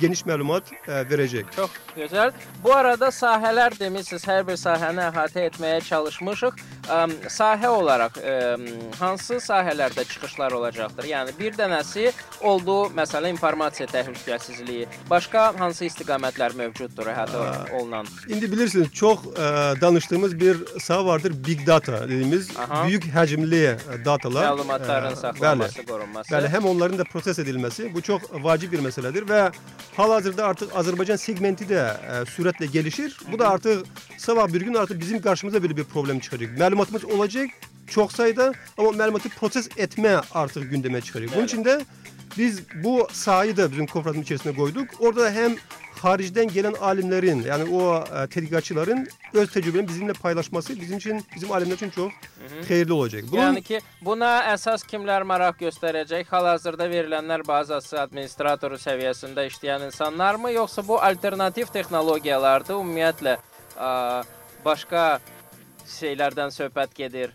geniş 0.00 0.26
malumat 0.26 0.62
e, 0.88 1.10
verecek. 1.10 1.46
Çox 1.56 1.70
gözəl. 1.96 2.32
Bu 2.64 2.74
arada 2.74 3.06
sahələr 3.06 3.78
demisiniz, 3.80 4.24
hər 4.28 4.44
bir 4.46 4.58
sahəni 4.60 5.02
əhatə 5.08 5.46
etməyə 5.48 5.80
çalışmışıq. 5.88 6.60
Əm, 6.88 7.12
sahə 7.28 7.68
olaraq 7.68 8.18
əm, 8.22 8.66
hansı 8.98 9.40
sahələrdə 9.44 10.04
çıxışlar 10.04 10.52
olacaqdır? 10.52 11.04
Yəni 11.04 11.34
bir 11.38 11.56
dənəsi 11.58 12.12
oldu, 12.40 12.76
məsələn, 12.96 13.34
informasiya 13.36 13.88
təhlükəsizliyi. 13.92 14.86
Başqa 15.10 15.52
hansı 15.58 15.84
istiqamətlər 15.88 16.56
mövcuddur 16.56 17.10
əhatə 17.12 17.42
olunan? 17.80 18.06
Şimdi 18.28 18.52
bilirsiniz 18.52 18.92
çok 18.92 19.26
e, 19.38 19.77
danıştığımız 19.80 20.40
bir 20.40 20.56
saha 20.80 21.06
vardır 21.06 21.32
Big 21.46 21.66
Data 21.66 22.04
dediğimiz 22.08 22.56
Aha. 22.56 22.86
büyük 22.86 23.14
hacimli 23.14 23.64
e, 23.64 23.76
datalar. 24.04 24.44
Məlumatların 24.44 25.12
E, 25.12 25.16
saxlanması, 25.16 25.86
qorunması. 25.86 26.34
Yani 26.34 26.48
hem 26.48 26.64
onların 26.64 26.98
da 26.98 27.04
proses 27.04 27.38
edilmesi 27.38 27.94
bu 27.94 28.02
çok 28.02 28.44
vacip 28.44 28.72
bir 28.72 28.80
meseledir 28.80 29.28
ve 29.28 29.50
halihazırda 29.96 30.46
artık 30.46 30.76
Azerbaycan 30.76 31.16
segmenti 31.16 31.68
de 31.68 31.92
e, 32.22 32.30
süratle 32.30 32.66
gelişir. 32.66 33.16
Bu 33.32 33.38
da 33.38 33.48
artık 33.50 33.86
sabah 34.18 34.48
bir 34.48 34.60
gün 34.60 34.74
artık 34.74 35.00
bizim 35.00 35.20
karşımıza 35.22 35.62
böyle 35.62 35.76
bir 35.76 35.84
problem 35.84 36.20
çıkacak. 36.20 36.58
Malumatımız 36.58 37.04
olacak 37.04 37.50
çok 37.86 38.12
sayıda 38.12 38.52
ama 38.78 38.92
malumatı 38.92 39.28
proses 39.28 39.68
etme 39.76 40.20
artık 40.34 40.70
gündeme 40.70 41.00
çıkacak. 41.00 41.28
Bunun 41.30 41.38
Evet. 41.40 41.50
için 41.52 41.64
de 41.64 41.84
biz 42.38 42.60
bu 42.84 43.08
sahayı 43.12 43.56
da 43.56 43.70
bizim 43.72 43.86
konferansın 43.86 44.22
içerisine 44.22 44.54
koyduk. 44.54 44.88
Orada 45.00 45.20
da 45.24 45.30
hem 45.30 45.56
haricden 46.00 46.48
gelen 46.48 46.72
alimlerin 46.72 47.42
yani 47.42 47.76
o 47.76 48.04
e, 48.16 48.26
tedrikatçıların 48.26 49.08
öz 49.34 49.50
tecrübelerini 49.50 49.88
bizimle 49.88 50.12
paylaşması 50.12 50.80
bizim 50.80 50.98
için 50.98 51.24
bizim 51.34 51.52
alimler 51.52 51.74
için 51.74 51.90
çok 51.90 52.12
hayırlı 52.68 52.94
olacak. 52.94 53.24
Bunun 53.32 53.42
Yəni 53.42 53.62
ki, 53.62 53.80
buna 54.02 54.30
əsas 54.54 54.84
kimlər 54.88 55.24
maraq 55.24 55.58
göstərəcək? 55.60 56.24
Hal-hazırda 56.30 56.88
verilənlər 56.90 57.46
bazası 57.48 58.00
administratoru 58.00 58.78
səviyyəsində 58.80 59.46
işləyən 59.50 59.86
insanlarmı, 59.86 60.52
yoxsa 60.52 60.88
bu 60.88 61.00
alternativ 61.02 61.72
texnologiyalardır? 61.72 62.78
Ümumiyyətlə 62.78 63.36
ə, 63.76 63.90
başqa 64.64 65.20
şeylərdən 65.88 66.50
söhbət 66.54 66.94
gedir. 66.94 67.30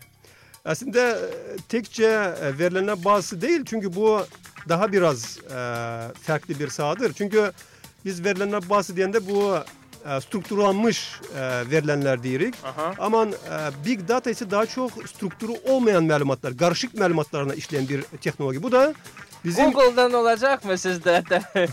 Aslında 0.64 1.10
e, 1.10 1.28
tekçe 1.68 2.04
e, 2.04 2.58
verilenler 2.58 3.04
bazısı 3.04 3.40
değil 3.40 3.64
çünkü 3.66 3.94
bu 3.94 4.26
daha 4.68 4.92
biraz 4.92 5.38
e, 5.38 5.58
farklı 6.22 6.58
bir 6.58 6.68
sahadır. 6.68 7.12
Çünkü 7.12 7.52
biz 8.04 8.24
verilenler 8.24 8.70
bazısı 8.70 8.96
diyende 8.96 9.28
bu 9.28 9.56
e, 10.08 10.20
strukturlanmış 10.20 11.20
e, 11.36 11.40
verilenler 11.70 12.22
diyerik. 12.22 12.54
Aha. 12.64 12.94
Ama 12.98 13.24
e, 13.24 13.30
Big 13.86 14.08
Data 14.08 14.30
ise 14.30 14.50
daha 14.50 14.66
çok 14.66 14.90
struktürü 15.08 15.52
olmayan 15.68 16.04
malumatlar, 16.04 16.56
karışık 16.56 16.94
malumatlarına 16.98 17.54
işleyen 17.54 17.88
bir 17.88 18.02
teknoloji. 18.02 18.62
Bu 18.62 18.72
da 18.72 18.94
bizim 19.44 19.70
Google-dan 19.72 20.12
olacaqmı 20.12 20.72
sizdə 20.72 21.22
də 21.28 21.42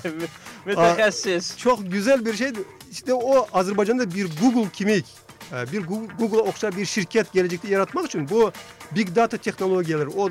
mütəxəssis? 0.67 1.57
çok 1.57 1.91
güzel 1.91 2.25
bir 2.25 2.33
şey. 2.33 2.51
İşte 2.91 3.13
o 3.13 3.47
Azerbaycan'da 3.53 4.13
bir 4.13 4.27
Google 4.41 4.69
kimik, 4.73 5.05
e, 5.53 5.71
bir 5.71 5.81
Google- 5.81 6.17
Google'a 6.19 6.41
okşar 6.41 6.77
bir 6.77 6.85
şirket 6.85 7.33
gelecekte 7.33 7.67
yaratmak 7.67 8.05
için 8.05 8.29
bu 8.29 8.51
Big 8.95 9.15
Data 9.15 9.37
teknolojileri, 9.37 10.09
o 10.09 10.29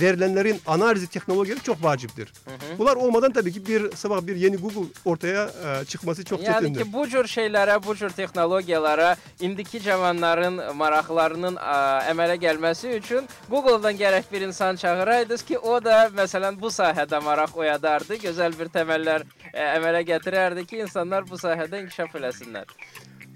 verilenlerin 0.00 0.60
analizi 0.66 1.06
teknolojileri 1.06 1.62
çok 1.62 1.84
vaciptir. 1.84 2.32
Hı 2.44 2.50
-hı. 2.50 2.78
Bunlar 2.78 2.96
olmadan 2.96 3.32
tabii 3.32 3.52
ki 3.52 3.66
bir 3.66 3.96
sabah 3.96 4.26
bir 4.26 4.36
yeni 4.36 4.56
Google 4.56 4.90
ortaya 5.04 5.44
e, 5.44 5.84
çıkması 5.84 6.24
çok 6.24 6.40
Yəni 6.40 6.54
çetindir. 6.54 6.84
ki, 6.84 6.92
bu 6.92 7.08
cür 7.08 7.24
şeylərə, 7.24 7.86
bu 7.86 7.94
cür 7.96 8.10
texnologiyalara 8.10 9.16
indiki 9.40 9.80
cavanların 9.82 10.76
maraqlarının 10.76 11.56
ə, 11.56 11.76
əmələ 12.12 12.36
gəlməsi 12.36 12.88
üçün 12.98 13.28
Google-dan 13.50 13.94
gərək 13.96 14.22
bir 14.32 14.40
insan 14.40 14.76
çağıraydınız 14.76 15.42
ki, 15.42 15.58
o 15.58 15.84
da 15.84 16.06
məsələn 16.06 16.60
bu 16.60 16.66
sahədə 16.66 17.22
maraq 17.22 17.56
oyadardı, 17.56 18.14
gözəl 18.14 18.58
bir 18.58 18.66
təməllər 18.66 19.22
ə, 19.54 19.76
əmələ 19.76 20.02
gətirərdi 20.12 20.66
ki, 20.66 20.76
insanlar 20.78 21.28
bu 21.30 21.34
sahədə 21.34 21.82
inkişaf 21.82 22.14
eləsinlər. 22.14 22.64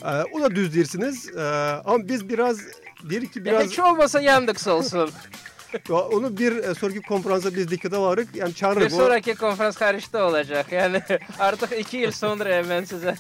E, 0.04 0.22
o 0.32 0.40
da 0.40 0.50
düz 0.56 0.74
deyirsiniz. 0.74 1.28
E, 1.36 1.42
ama 1.84 2.08
biz 2.08 2.28
biraz 2.28 2.58
dedik 3.10 3.32
ki 3.32 3.44
Biraz... 3.44 3.60
biraz 3.60 3.72
Heç 3.72 3.78
olmasa 3.78 4.20
Yandex 4.20 4.66
olsun. 4.68 5.10
onu 5.90 6.38
bir 6.38 6.56
e, 6.56 6.74
sonraki 6.74 7.00
konferansa 7.00 7.54
biz 7.54 7.70
dikkate 7.70 7.96
alırız. 7.96 8.28
Yani 8.35 8.50
bir 8.50 8.54
çağırırız. 8.54 8.94
O, 8.94 8.96
sonraki 8.96 9.35
konferans 9.35 9.76
xaricdə 9.76 10.22
olacaq. 10.22 10.72
Yəni 10.72 11.02
artıq 11.38 11.76
2 11.78 11.98
il 11.98 12.12
sonra 12.12 12.61
mən 12.61 12.88
sizə 12.90 13.16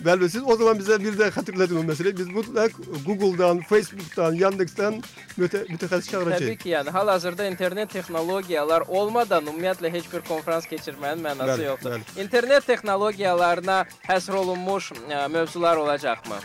Belki 0.00 0.28
siz 0.28 0.42
o 0.46 0.56
zaman 0.56 0.78
bize 0.78 1.00
bir 1.00 1.18
de 1.18 1.30
hatırlatın 1.30 1.76
o 1.76 1.82
meseleyi. 1.82 2.16
Biz 2.16 2.26
mutlak 2.26 2.72
Google'dan, 3.06 3.60
Facebook'tan, 3.60 4.34
Yandex'ten 4.34 5.02
müte, 5.36 5.64
mütehassıs 5.68 6.10
çağıracağız. 6.10 6.42
Təbii 6.42 6.56
ki, 6.56 6.68
yəni 6.70 6.90
hal-hazırda 6.90 7.46
internet 7.46 7.90
texnologiyalar 7.90 8.82
olmadan 8.88 9.46
ümumiyyətlə 9.46 9.92
heç 9.92 10.10
bir 10.12 10.20
konfrans 10.20 10.66
keçirməyin 10.66 11.22
mənası 11.22 11.60
Bəli, 11.60 11.64
yoxdur. 11.64 11.90
bəli. 11.90 12.20
İnternet 12.24 12.66
texnologiyalarına 12.66 13.84
həsr 14.08 14.34
olunmuş 14.34 14.92
ə, 14.92 15.28
mövzular 15.28 15.76
olacaqmı? 15.76 16.36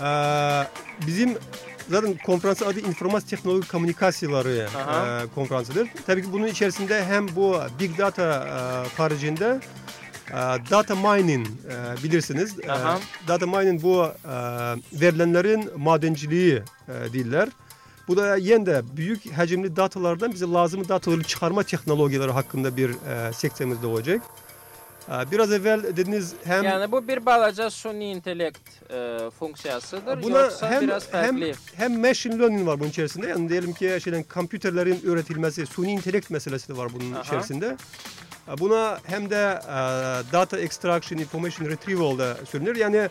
Ee, 0.00 0.66
bizim 1.06 1.38
zaten 1.90 2.14
konferansın 2.26 2.66
adı 2.66 2.80
informasyon 2.80 3.28
teknoloji 3.28 3.68
komünikasyonları 3.68 4.68
Aha. 4.76 5.22
e, 5.22 5.26
konferansıdır. 5.34 5.88
Tabii 6.06 6.22
ki 6.22 6.32
bunun 6.32 6.46
içerisinde 6.46 7.04
hem 7.04 7.36
bu 7.36 7.56
big 7.80 7.98
data 7.98 8.22
e, 8.22 8.96
haricinde 8.96 9.60
e, 10.30 10.34
data 10.70 10.94
mining 10.94 11.46
e, 11.46 12.02
bilirsiniz. 12.04 12.58
E, 12.58 12.68
data 13.28 13.46
mining 13.46 13.82
bu 13.82 14.04
e, 14.04 14.34
verilenlerin 15.00 15.70
madenciliği 15.76 16.62
e, 16.88 17.12
diller. 17.12 17.48
Bu 18.08 18.16
da 18.16 18.36
yine 18.36 18.66
de 18.66 18.82
büyük 18.96 19.32
hacimli 19.32 19.76
datalardan 19.76 20.32
bize 20.32 20.46
lazım 20.46 20.88
dataları 20.88 21.22
çıkarma 21.22 21.62
teknolojileri 21.62 22.30
hakkında 22.32 22.76
bir 22.76 22.90
e, 22.90 23.32
sektörümüzde 23.32 23.86
olacak. 23.86 24.22
E, 25.08 25.30
biraz 25.30 25.52
evvel 25.52 25.82
dediniz 25.96 26.34
hem 26.44 26.64
Yəni 26.64 26.92
bu 26.92 27.08
bir 27.08 27.26
balaca 27.26 27.70
süni 27.70 28.10
intellekt 28.10 28.68
ə, 28.90 29.30
funksiyasıdır, 29.30 30.22
Buna 30.22 30.38
yoxsa 30.38 30.70
hem 30.70 30.82
biraz 30.82 31.12
hem 31.12 31.36
fərqli? 31.38 31.54
hem 31.76 32.00
machine 32.00 32.38
learning 32.38 32.66
var 32.66 32.80
bunun 32.80 32.90
içerisinde. 32.90 33.26
Yani 33.26 33.48
diyelim 33.48 33.72
ki 33.72 33.98
şeyden 34.04 34.22
kompüterlerin 34.22 35.00
üretilmesi, 35.04 35.66
suni 35.66 35.92
intelekt 35.92 36.30
meselesi 36.30 36.68
de 36.68 36.76
var 36.76 36.88
bunun 36.94 37.12
Aha. 37.12 37.22
içerisinde. 37.22 37.76
Buna 38.58 38.98
hem 39.06 39.30
de 39.30 39.60
e, 39.62 39.72
data 40.32 40.58
extraction, 40.60 41.18
information 41.18 41.68
retrieval 41.68 42.18
da 42.18 42.36
söylenir. 42.50 42.76
Yani 42.76 43.08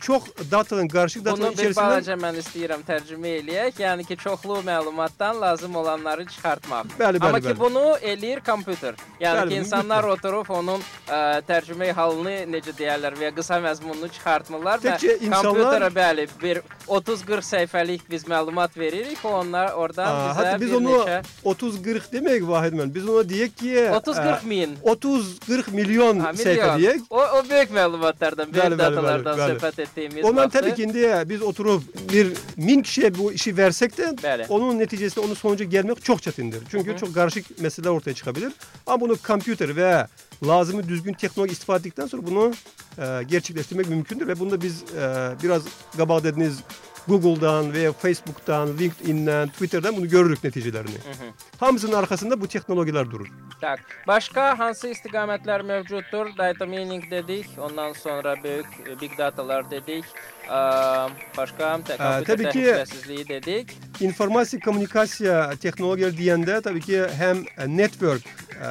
çok 0.00 0.50
datanın 0.50 0.88
karışık 0.88 1.24
datanın 1.24 1.52
Bunu 1.52 1.58
bir 1.58 1.76
balaca 1.76 2.14
mən 2.14 2.38
istəyirəm 2.40 2.82
tərcümə 2.88 3.30
eləyək. 3.40 3.80
Yəni 3.84 4.04
ki, 4.08 4.16
çoxlu 4.16 4.60
məlumatdan 4.66 5.40
lazım 5.40 5.76
olanları 5.76 6.26
çıxartmaq. 6.26 6.84
Bəli, 6.98 7.18
bəli, 7.18 7.26
Amma 7.26 7.38
bəli. 7.38 7.52
ki 7.52 7.60
bunu 7.60 7.84
eləyir 8.02 8.40
kompüter. 8.46 8.94
Yəni 9.20 9.40
Bəli, 9.42 9.48
ki, 9.48 9.54
insanlar 9.60 10.04
mütləq. 10.04 10.12
oturub 10.18 10.50
onun 10.50 10.80
ə, 11.08 11.42
tərcümə 11.48 11.92
halını 11.92 12.36
necə 12.54 12.72
deyərlər 12.78 13.18
və 13.20 13.28
ya 13.28 13.34
qısa 13.36 13.60
məzmununu 13.60 14.08
çıxartmırlar 14.16 14.78
və 14.80 14.94
Təkcə 14.96 15.18
insanlar- 15.20 15.44
kompüterə 15.50 15.90
bəli 16.00 16.28
bir 16.42 16.62
30-40 16.88 17.46
səhifəlik 17.52 18.00
biz 18.10 18.24
məlumat 18.24 18.76
veririk, 18.78 19.18
onlar 19.24 19.72
oradan 19.74 20.06
Aa, 20.06 20.34
bizə 20.34 20.60
biz 20.60 20.72
onu 20.72 20.90
neçə 20.96 21.22
30-40 21.44 22.12
demek 22.12 22.48
Vahid 22.48 22.72
Müəllim. 22.72 22.94
Biz 22.94 23.08
ona 23.08 23.28
diyek 23.28 23.56
ki 23.56 23.74
30-40 23.92 24.44
min. 24.44 24.76
30-40 24.84 25.70
milyon 25.72 26.20
Ha, 26.20 26.32
sayfa 26.34 26.78
diyek. 26.78 26.94
milyon. 26.94 27.06
O, 27.10 27.20
o 27.38 27.42
böyük 27.50 27.70
məlumatlardan, 27.70 28.52
böyük 28.52 28.64
bəli, 28.64 28.78
datalardan 28.78 29.38
bəli, 29.38 29.40
bəli. 29.50 29.58
söhbət 29.60 29.80
etdiyimiz 29.90 30.24
Ondan 30.24 30.44
vaxtı. 30.44 30.60
tabii 30.60 30.74
ki 30.74 30.82
indi 30.82 31.12
biz 31.26 31.42
oturup 31.42 31.82
bir 32.12 32.32
bin 32.56 32.82
kişiye 32.82 33.14
bu 33.18 33.32
işi 33.32 33.56
versek 33.56 33.98
de 33.98 34.02
Bəli. 34.02 34.46
onun 34.48 34.78
neticesinde 34.78 35.26
onun 35.26 35.34
sonuca 35.34 35.64
gelmek 35.64 36.04
çok 36.04 36.22
çetindir. 36.22 36.62
Çünkü 36.70 36.92
Hı 36.92 36.96
çok 36.98 37.14
karışık 37.14 37.60
meseleler 37.60 37.90
ortaya 37.90 38.14
çıkabilir. 38.14 38.52
Ama 38.86 39.00
bunu 39.00 39.16
kompüter 39.16 39.76
ve 39.76 40.06
lazımı 40.46 40.88
düzgün 40.88 41.12
teknoloji 41.12 41.52
istifade 41.52 41.78
ettikten 41.78 42.06
sonra 42.06 42.26
bunu 42.26 42.52
e, 42.98 43.22
gerçekleştirmek 43.22 43.88
mümkündür. 43.88 44.26
Ve 44.28 44.40
bunu 44.40 44.50
da 44.50 44.60
biz 44.62 44.82
e, 44.82 45.30
biraz 45.42 45.62
gabak 45.96 46.24
dediniz 46.24 46.58
Google'dan 47.08 47.72
veya 47.72 47.92
Facebook'tan, 47.92 48.78
LinkedIn'den, 48.78 49.48
Twitter'dan 49.48 49.96
bunu 49.96 50.08
görürük 50.08 50.44
neticelerini. 50.44 50.90
Hı 50.90 51.10
hı. 51.10 51.30
Hamısının 51.60 51.92
arkasında 51.92 52.40
bu 52.40 52.48
teknolojiler 52.48 53.10
durur. 53.10 53.26
Tak. 53.60 53.80
Başqa 54.06 54.58
hansı 54.58 54.88
istiqamətlər 54.88 55.62
mövcuddur? 55.62 56.36
Data 56.38 56.66
mining 56.66 57.10
dedik, 57.10 57.46
ondan 57.58 57.92
sonra 57.92 58.36
böyük 58.44 58.66
e, 58.88 59.00
big 59.00 59.18
datalar 59.18 59.70
dedik. 59.70 60.04
Ə, 60.48 61.10
başqa 61.36 61.64
tə- 61.64 61.96
kompüter 61.96 62.24
tabii 62.24 62.50
ki- 62.50 62.58
təhlükəsizliyi 62.58 63.28
dedik. 63.28 63.76
İnformasyon 64.00 64.60
komünikasyon 64.60 65.56
teknolojileri 65.56 66.16
diyende 66.16 66.60
tabii 66.60 66.80
ki 66.80 67.06
hem 67.18 67.36
e, 67.58 67.76
network 67.76 68.22
e, 68.26 68.68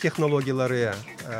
teknolojileri 0.00 0.80
e, 0.80 1.36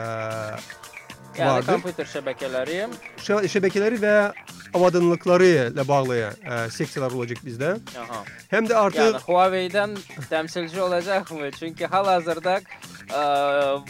Yəni 1.39 1.49
vardır. 1.49 1.73
kompüter 1.73 2.07
şəbəkələri. 2.07 3.49
Şebekeleri 3.49 4.03
ve 4.03 4.33
avadanlıkları 4.75 5.45
ile 5.47 5.89
bağlı 5.89 6.17
e, 6.17 6.71
seksiyalar 6.71 7.11
olacak 7.13 7.39
bizde. 7.45 7.77
Aha. 7.99 8.25
Hem 8.49 8.69
de 8.69 8.77
artık 8.77 9.01
Yəni 9.01 9.21
Huawei-dən 9.27 9.97
təmsilçi 10.31 10.81
olacaqmı? 10.81 11.51
Çünki 11.59 11.87
hal-hazırda 11.87 12.61
ə, 13.13 13.23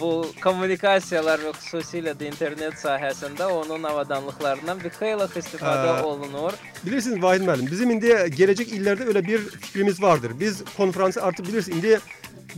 bu 0.00 0.26
kommunikasiyalar 0.42 1.38
və 1.46 1.52
xüsusilə 1.58 2.14
də 2.18 2.26
internet 2.30 2.74
sahəsində 2.74 3.44
onun 3.46 3.82
avadanlıqlarından 3.82 4.80
bir 4.84 4.90
xeyli 4.98 5.26
istifadə 5.38 5.98
Ə, 5.98 6.02
olunur. 6.02 6.52
bilirsiniz 6.86 7.22
Vahid 7.22 7.42
Müəllim 7.42 7.70
bizim 7.70 7.90
indi 7.90 8.30
gelecek 8.36 8.68
illerde 8.72 9.04
öyle 9.04 9.24
bir 9.24 9.38
fikrimiz 9.38 10.02
vardır. 10.02 10.32
Biz 10.40 10.64
konferansı 10.76 11.22
artık 11.22 11.46
bilirsiniz 11.48 11.78
indi 11.78 12.00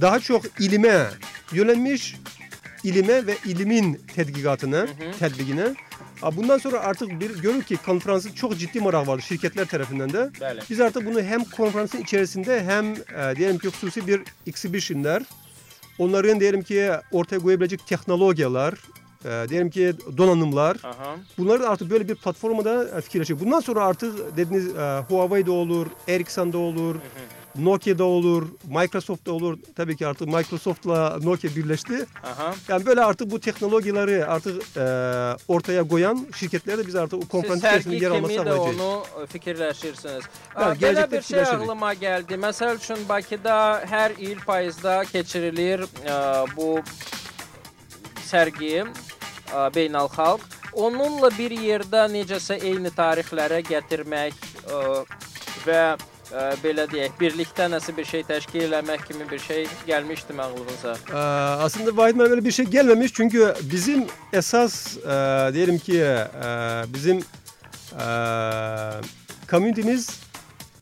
daha 0.01 0.21
çok 0.21 0.61
ilime 0.61 1.07
yönelmiş 1.53 2.17
ilime 2.85 3.27
ve 3.27 3.37
ilimin 3.45 4.01
tedkikatına, 4.15 4.81
hı. 4.81 5.19
tedbigine. 5.19 5.75
Ha, 6.21 6.37
Bundan 6.37 6.59
sonra 6.59 6.81
artık 6.81 7.21
bir 7.21 7.43
görür 7.43 7.63
ki 7.63 7.77
konferansın 7.77 8.33
çok 8.33 8.59
ciddi 8.59 8.81
merak 8.81 9.09
var 9.09 9.19
şirketler 9.19 9.67
tarafından 9.67 10.13
da. 10.13 10.31
Bəli. 10.41 10.61
Biz 10.71 10.81
artık 10.81 11.07
bunu 11.07 11.23
hem 11.23 11.45
konferansın 11.45 11.99
içerisinde 11.99 12.65
hem 12.65 12.93
e, 12.93 13.37
diyelim 13.37 13.59
ki 13.59 13.69
hususi 13.69 14.07
bir 14.07 14.23
exhibitionlar, 14.47 15.23
onların 15.99 16.41
diyelim 16.41 16.63
ki 16.63 16.91
ortaya 17.13 17.39
koyabilecek 17.39 17.87
teknolojiler, 17.87 18.75
e, 19.25 19.49
diyelim 19.49 19.71
ki 19.71 19.93
donanımlar, 20.17 20.77
Aha. 20.85 21.17
bunları 21.39 21.63
da 21.63 21.71
artık 21.71 21.91
böyle 21.91 22.09
bir 22.09 22.15
platformada 22.15 22.99
e, 22.99 23.01
fikirleşiyor. 23.01 23.41
Bundan 23.41 23.61
sonra 23.61 23.85
artık 23.85 24.37
dediğiniz 24.37 24.69
e, 24.69 24.99
Huawei'de 25.09 25.51
olur, 25.51 25.87
Ericsson'da 26.09 26.59
olur, 26.59 26.97
Nokia'da 27.59 28.05
olur, 28.05 28.49
Microsoft'ta 28.65 29.33
olur. 29.33 29.59
Tabii 29.77 29.97
ki 29.97 30.07
artık 30.07 30.29
Microsoft'la 30.29 31.19
Nokia 31.23 31.51
birleşti. 31.57 32.07
Aha. 32.25 32.55
Yani 32.69 32.87
böyle 32.87 33.01
artık 33.01 33.31
bu 33.31 33.41
teknolojileri 33.41 34.27
artık 34.27 34.63
e, 34.77 34.81
ortaya 35.49 35.89
koyan 35.89 36.27
şirketler 36.37 36.79
de 36.79 36.87
biz 36.87 36.97
artık 36.97 37.19
o 37.19 37.21
Siz 37.23 37.29
konferans 37.29 37.63
sərgi 37.63 37.79
içerisinde 37.79 37.97
yer 38.05 38.11
alması 38.11 38.35
də 38.35 38.37
sağlayacağız. 38.45 38.81
onu 38.81 39.03
e, 39.23 39.27
fikirləşirsiniz. 39.27 40.25
Aa, 40.57 40.73
Belə 40.73 41.11
bir 41.13 41.23
şey 41.23 41.43
ağlıma 41.43 41.93
gəldi. 41.95 42.35
Məsəl 42.47 42.77
üçün 42.77 43.09
Bakıda 43.09 43.85
hər 43.91 44.19
il 44.19 44.39
payızda 44.47 45.05
keçirilir 45.05 45.81
ə, 46.07 46.47
bu 46.57 46.81
sərgi 48.31 48.83
ə, 48.85 49.69
beynəlxalq. 49.75 50.41
Onunla 50.75 51.31
bir 51.39 51.51
yerdə 51.55 52.09
necəsə 52.11 52.57
eyni 52.67 52.91
tarixlərə 52.91 53.61
gətirmək 53.69 54.35
ə, 54.67 55.05
və 55.67 55.83
ə, 56.33 56.55
belə 56.65 56.87
deyək, 56.91 57.19
birlikdə 57.21 57.69
nəsə 57.73 57.97
bir 57.97 58.05
şey 58.05 58.23
təşkil 58.29 58.67
eləmək 58.69 59.07
kimi 59.09 59.31
bir 59.31 59.39
şey 59.39 59.67
gəlmişdi 59.87 60.41
ağlınıza. 60.41 60.97
Ee, 61.13 61.17
aslında 61.65 61.97
Vahitman 61.97 62.31
böyle 62.31 62.45
bir 62.45 62.51
şey 62.51 62.65
gelmemiş 62.65 63.13
çünkü 63.15 63.55
bizim 63.63 64.07
esas 64.33 64.97
e, 64.97 65.53
diyelim 65.53 65.79
ki 65.79 66.01
e, 66.01 66.25
bizim 66.95 67.19
e, 68.01 68.07
komünitemiz 69.51 70.21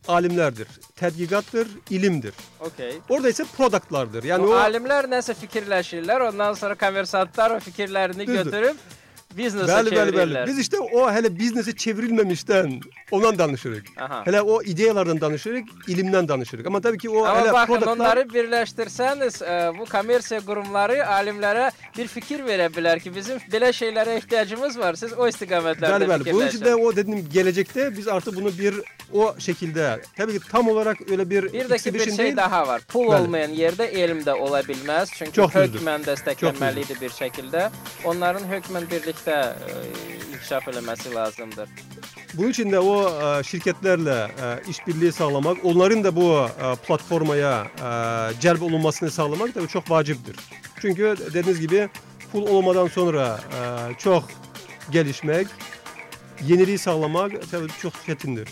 alimlerdir, 0.08 0.68
tedqiqatdır, 0.96 1.68
ilimdir. 1.90 2.34
Okay. 2.60 2.92
Orada 3.08 3.28
ise 3.28 3.44
productlardır. 3.56 4.24
Yani 4.24 4.42
Bu 4.42 4.50
o 4.50 4.54
alimlər 4.58 5.06
nəsə 5.10 5.34
fikirləşirlər, 5.34 6.28
ondan 6.28 6.54
sonra 6.54 6.74
konversantlar 6.74 7.50
o 7.50 7.60
fikirlərini 7.60 8.26
Düzdür. 8.26 8.44
götürüb 8.44 8.76
biznesə 9.38 9.68
Bəli, 9.72 9.90
bəli, 9.96 10.12
bəli. 10.16 10.46
Biz 10.46 10.58
işte 10.58 10.78
o 10.80 11.12
hele 11.12 11.38
biznese 11.38 11.72
çevrilmemişten 11.76 12.80
ondan 13.10 13.38
danışırıq. 13.38 13.82
Aha. 14.00 14.22
Hele 14.26 14.42
o 14.42 14.62
ideyalardan 14.62 15.20
danışırıq, 15.20 15.64
ilimden 15.88 16.28
danışırıq. 16.28 16.66
Ama 16.66 16.80
tabii 16.80 16.98
ki 16.98 17.10
o 17.10 17.24
Amma 17.24 17.40
hele 17.40 17.52
baxın, 17.52 17.66
produktlar 17.66 17.96
onları 17.96 18.20
birləşdirsəniz, 18.20 19.42
ə, 19.44 19.78
bu 19.78 19.84
kommersiya 19.84 20.40
qurumları 20.46 20.98
alimlərə 21.02 21.70
bir 21.98 22.06
fikir 22.08 22.40
verə 22.46 22.68
bilər 22.74 23.00
ki, 23.02 23.14
bizim 23.14 23.38
belə 23.52 23.70
şeylərə 23.72 24.16
ehtiyacımız 24.16 24.78
var. 24.78 24.94
Siz 24.94 25.12
o 25.12 25.28
istiqamətlərdə 25.28 26.00
Bəli, 26.00 26.10
bəli. 26.10 26.32
Bunun 26.32 26.46
için 26.48 26.64
de 26.64 26.74
o 26.74 26.96
dedim 26.96 27.28
gelecekte 27.32 27.96
biz 27.96 28.08
artık 28.08 28.36
bunu 28.36 28.58
bir 28.58 28.74
o 29.12 29.34
şekilde 29.38 30.00
tabii 30.16 30.32
ki 30.32 30.48
tam 30.50 30.68
olarak 30.68 31.10
öyle 31.10 31.30
bir, 31.30 31.52
Bir 31.52 31.78
ki, 31.78 31.94
bir 31.94 32.04
şey 32.04 32.18
değil. 32.18 32.36
daha 32.36 32.66
var. 32.66 32.80
Pul 32.88 33.06
Bəli. 33.06 33.20
olmayan 33.20 33.50
yerdə 33.50 33.84
elm 33.84 34.20
də 34.20 34.32
ola 34.32 34.60
bilməz. 34.60 35.08
Çünki 35.18 35.32
Çox 35.32 35.54
düzdür. 35.54 35.78
hökmən 35.80 36.04
dəstəklənməlidir 36.08 37.00
bir 37.00 37.10
şəkildə. 37.10 37.68
Onların 38.04 38.42
hökmən 38.42 38.84
birlikdə 38.90 39.21
ə, 39.28 39.54
inkişaf 40.34 40.68
eləməsi 40.68 41.14
lazımdır. 41.14 41.68
Bunun 42.34 42.48
için 42.48 42.72
de 42.72 42.78
o 42.80 43.10
e, 43.22 43.42
şirketlerle 43.42 44.28
e, 44.42 44.70
işbirliği 44.70 45.12
sağlamak, 45.12 45.64
onların 45.64 46.04
da 46.04 46.16
bu 46.16 46.46
e, 46.62 46.76
platformaya 46.86 47.66
e, 47.78 48.40
celp 48.40 48.62
olunmasını 48.62 49.10
sağlamak 49.10 49.54
tabii 49.54 49.68
çok 49.68 49.90
vaciptir. 49.90 50.36
Çünkü 50.80 51.16
dediğiniz 51.34 51.60
gibi 51.60 51.88
pul 52.32 52.46
olmadan 52.46 52.86
sonra 52.86 53.40
e, 53.52 53.94
çok 53.98 54.24
gelişmek, 54.90 55.46
yeniliği 56.42 56.78
sağlamak 56.78 57.50
tabii 57.50 57.68
çok 57.82 57.92
çetindir. 58.06 58.48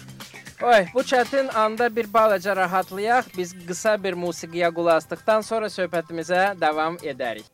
Oy, 0.63 0.87
bu 0.95 1.01
çətin 1.01 1.53
anda 1.53 1.97
bir 1.97 2.13
balaca 2.13 2.57
rahatlayaq. 2.57 3.23
Biz 3.37 3.55
qısa 3.67 4.05
bir 4.05 4.13
musiqiyə 4.13 4.75
qulaq 4.75 4.97
asdıqdan 4.97 5.41
sonra 5.41 5.67
söhbətimizə 5.67 6.61
davam 6.61 6.97
edərik. 6.97 7.45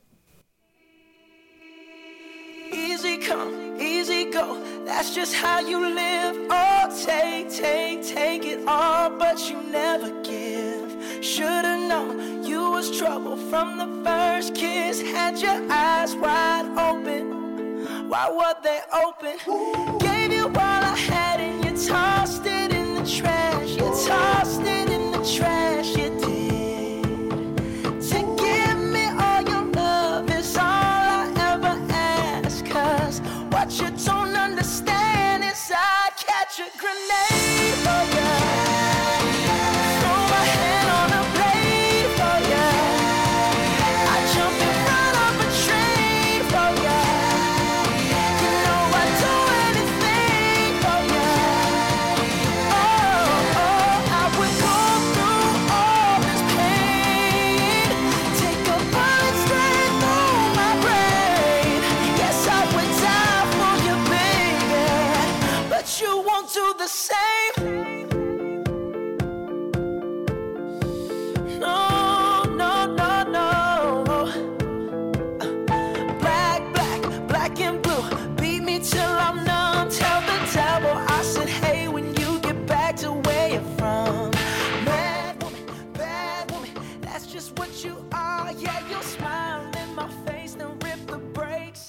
Easy 2.76 3.16
come, 3.16 3.80
easy 3.80 4.30
go. 4.30 4.62
That's 4.84 5.14
just 5.14 5.34
how 5.34 5.60
you 5.60 5.80
live. 5.80 6.36
Oh, 6.50 7.04
take, 7.06 7.50
take, 7.50 8.06
take 8.06 8.44
it 8.44 8.68
all, 8.68 9.08
but 9.08 9.48
you 9.48 9.62
never 9.62 10.10
give. 10.22 11.24
Should've 11.24 11.88
known 11.88 12.44
you 12.44 12.70
was 12.70 12.96
trouble 12.98 13.38
from 13.48 13.78
the 13.78 13.88
first 14.04 14.54
kiss. 14.54 15.00
Had 15.00 15.38
your 15.38 15.58
eyes 15.72 16.14
wide 16.16 16.66
open. 16.78 18.08
Why 18.10 18.28
were 18.30 18.54
they 18.62 18.80
open? 18.92 19.98
Gave 19.98 20.32
you 20.34 20.48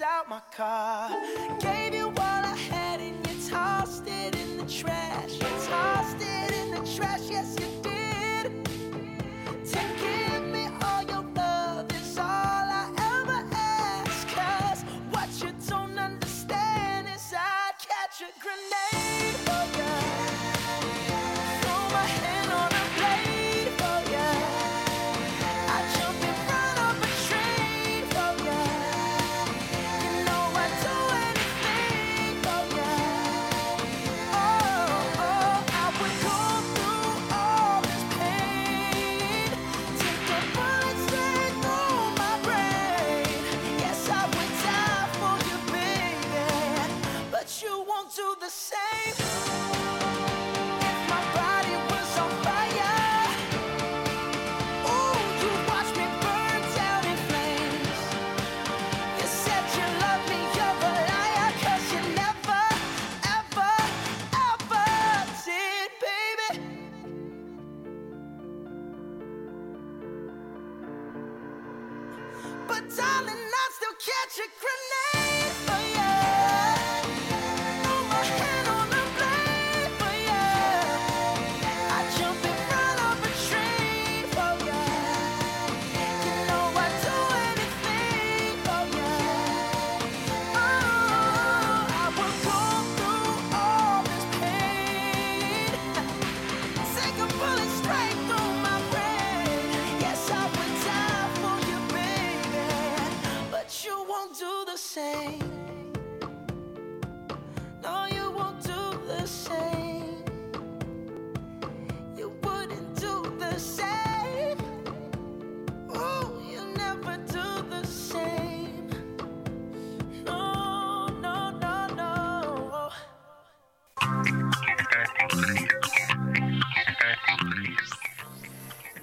out 0.02 0.28
my 0.30 0.42
car. 0.56 1.10
Gave 1.60 1.94
you 1.94 2.17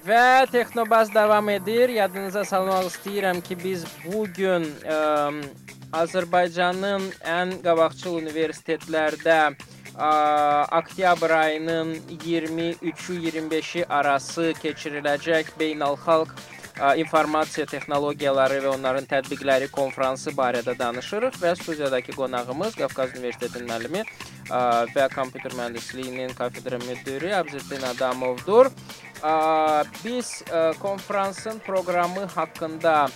Və 0.05 0.45
Texnobaz 0.51 1.09
davam 1.13 1.47
edir. 1.49 1.89
Yadınıza 1.89 2.43
salmaq 2.45 2.91
istəyirəm 2.91 3.39
ki, 3.41 3.57
biz 3.63 3.85
bu 4.03 4.25
gün 4.37 4.67
Azərbaycanın 5.95 7.07
ən 7.25 7.53
qabaqcıl 7.65 8.19
universitetlərdə 8.19 9.37
ə, 9.47 10.09
oktyabr 10.79 11.33
ayının 11.39 11.95
23-ü 12.11 13.15
25-i 13.23 13.85
arası 13.89 14.51
keçiriləcək 14.61 15.53
beynəlxalq 15.59 16.35
informasiya 16.99 17.65
texnologiyaları 17.71 18.59
və 18.65 18.73
onların 18.75 19.05
tətbiqləri 19.07 19.69
konfransı 19.71 20.33
barədə 20.35 20.75
danışırıq 20.79 21.39
və 21.41 21.55
studiyadakı 21.55 22.15
qonağımız 22.17 22.75
Qafqaz 22.75 23.15
Universitetinin 23.15 23.69
müəllimi 23.69 24.03
və 24.95 25.05
kompüter 25.15 25.55
mühəndisliyinin 25.55 26.35
kafedra 26.35 26.77
müdiri 26.83 27.31
Abzəddin 27.39 27.85
Adamovdur. 27.93 28.71
Biz 30.03 30.43
konfransın 30.79 31.59
proqramı 31.65 32.25
haqqında 32.35 33.07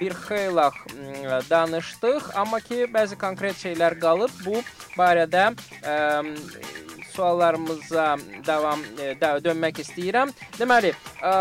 bir 0.00 0.12
xeyli 0.26 0.68
danışdıq, 1.50 2.30
amma 2.34 2.60
ki 2.60 2.84
bəzi 2.92 3.16
konkret 3.18 3.56
şeylər 3.56 3.96
qalıb. 4.02 4.30
Bu 4.44 4.60
barədə 4.98 5.50
suallarımıza 7.14 8.06
davam 8.46 8.82
e, 8.98 9.12
də, 9.20 9.32
dönmək 9.44 9.82
istəyirəm. 9.84 10.32
Deməli, 10.58 10.92
ə, 11.22 11.32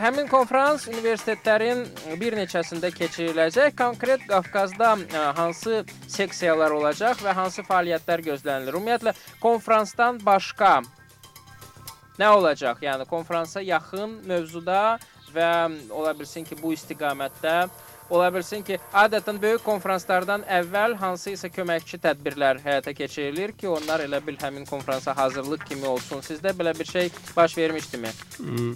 həmin 0.00 0.28
konfrans 0.30 0.88
universitetlərin 0.90 1.84
bir 2.20 2.36
neçəsində 2.38 2.90
keçiriləcək. 2.94 3.76
Konkret 3.78 4.26
Qafqazda 4.30 4.94
ə, 4.98 5.24
hansı 5.38 5.84
seksiyalar 6.08 6.74
olacaq 6.76 7.22
və 7.24 7.34
hansı 7.36 7.64
fəaliyyətlər 7.66 8.24
gözlənilir? 8.28 8.76
Ümumiyyətlə 8.76 9.16
konfransdan 9.42 10.20
başqa 10.24 10.80
nə 12.20 12.30
olacaq? 12.36 12.82
Yəni 12.84 13.08
konfransa 13.10 13.62
yaxın 13.64 14.20
mövzuda 14.28 14.98
və 15.34 15.50
ola 15.90 16.14
bilsin 16.18 16.46
ki, 16.46 16.58
bu 16.62 16.72
istiqamətdə 16.76 17.56
ola 18.10 18.34
bilsin 18.34 18.62
ki, 18.62 18.78
adətən 18.92 19.40
böyük 19.42 19.64
konfranslardan 19.64 20.42
əvvəl 20.48 20.96
hansısa 21.00 21.48
köməkçi 21.48 21.98
tədbirlər 22.02 22.60
həyata 22.64 22.94
keçirilir 22.94 23.52
ki, 23.52 23.68
onlar 23.68 24.04
elə 24.04 24.20
bil 24.26 24.36
həmin 24.40 24.66
konfransa 24.68 25.16
hazırlıq 25.16 25.64
kimi 25.68 25.86
olsun. 25.86 26.20
Sizdə 26.20 26.52
belə 26.58 26.78
bir 26.78 26.84
şey 26.84 27.10
baş 27.36 27.58
vermişdimi? 27.58 28.12
Hmm. 28.36 28.74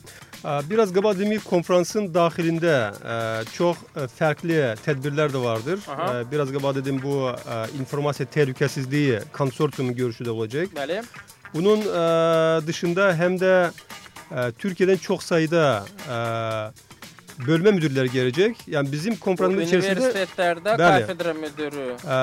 Biraz 0.70 0.92
qabaq 0.94 1.16
demək 1.18 1.42
konfransın 1.44 2.04
daxilində 2.14 2.74
çox 3.56 3.80
fərqli 4.18 4.60
tədbirlər 4.84 5.32
də 5.34 5.42
vardır. 5.42 5.80
Aha. 5.90 6.22
Biraz 6.30 6.52
qabaq 6.54 6.76
dedim 6.78 7.00
bu 7.02 7.32
informasiya 7.80 8.28
təhlükəsizliyi 8.34 9.24
konsorsiumu 9.34 9.96
görüşü 9.98 10.24
də 10.24 10.30
olacaq. 10.30 10.70
Bəli. 10.78 11.02
Bunun 11.54 11.82
dışında 12.66 13.10
həm 13.18 13.38
də 13.42 13.54
Türkiye'den 14.58 14.96
çok 14.96 15.22
sayıda 15.22 15.84
bölme 17.46 17.70
müdürleri 17.70 18.10
gelecek. 18.10 18.56
Yani 18.66 18.92
bizim 18.92 19.16
konferansın 19.16 19.60
içerisinde 19.60 20.00
üniversitelerde 20.00 20.76
kafedra 20.76 21.34
müdürü 21.34 21.96
e, 22.04 22.18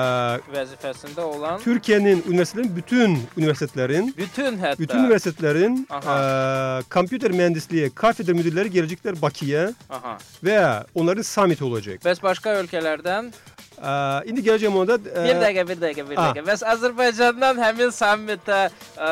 vəzifəsində 0.56 1.20
olan 1.20 1.60
Türkiye'nin 1.60 2.24
üniversitelerin 2.28 2.76
bütün 2.76 3.18
üniversitelerin 3.36 4.14
bütün 4.18 4.58
hətta 4.58 4.78
bütün 4.78 4.98
üniversitelerin 4.98 5.88
e, 5.92 6.82
kompüter 6.90 7.30
mühendisliği 7.30 7.90
kafedra 7.90 8.34
müdürleri 8.34 8.70
gelecekler 8.70 9.22
Bakı'ya 9.22 9.72
Aha. 9.90 10.18
ve 10.44 10.84
onların 10.94 11.22
summit 11.22 11.62
olacak. 11.62 12.00
Bəs 12.04 12.22
başqa 12.22 12.50
ölkələrdən 12.60 13.30
E, 13.78 14.30
indi 14.30 14.42
geleceğim 14.42 14.76
ona 14.76 14.88
da 14.88 14.94
e, 14.94 15.24
bir 15.28 15.40
dəqiqə, 15.42 15.64
bir 15.68 15.80
dəqiqə, 15.82 16.04
bir 16.10 16.16
dəqiqə. 16.16 16.44
Bəs 16.46 16.64
Azərbaycandan 16.72 17.60
həmin 17.60 17.92
sammitə 17.94 18.60
ə, 18.68 19.10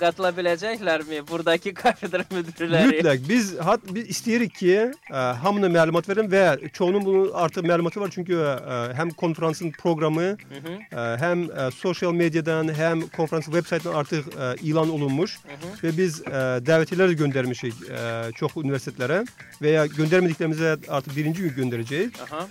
qatıla 0.00 0.30
biləcəklərmi 0.36 1.22
buradakı 1.28 1.74
kafedra 1.74 2.24
müdürləri? 2.36 2.92
Mütləq. 2.92 3.28
Biz 3.28 3.52
hat 3.58 3.80
biz 3.94 4.08
isteyirik 4.14 4.54
ki, 4.54 4.76
e, 5.10 5.24
hamına 5.44 5.70
məlumat 5.78 6.08
verin 6.08 6.30
və 6.30 6.44
çoğunun 6.72 7.04
bunun 7.04 7.30
artıq 7.44 7.66
məlumatı 7.66 8.00
var 8.00 8.12
çünki 8.14 8.32
e, 8.32 8.54
həm 8.98 9.14
konferansın 9.14 9.70
proqramı, 9.70 10.20
Hı 10.24 10.60
-hı, 10.60 10.74
e, 10.92 10.96
həm 11.24 11.46
e, 11.50 11.70
sosial 11.70 12.12
medyadan, 12.12 12.68
həm 12.68 13.08
konferansın 13.16 13.52
web 13.52 13.66
saytından 13.66 13.94
artıq 13.94 14.24
e, 14.28 14.54
ilan 14.62 14.90
olunmuş 14.90 15.38
hı 15.38 15.48
-hı. 15.48 15.86
və 15.86 15.96
biz 15.96 16.20
e, 16.20 16.44
dəvətçilər 16.68 17.10
də 17.10 17.16
göndərmişik 17.22 17.74
e, 17.90 18.32
çox 18.38 18.52
universitetlərə 18.56 19.24
və 19.62 19.68
ya 19.68 19.86
göndərmədiklərimizə 19.86 20.76
artıq 20.88 21.16
birinci 21.16 21.42
gün 21.42 21.54
göndərəcəyik. 21.60 22.22
Aha. 22.22 22.46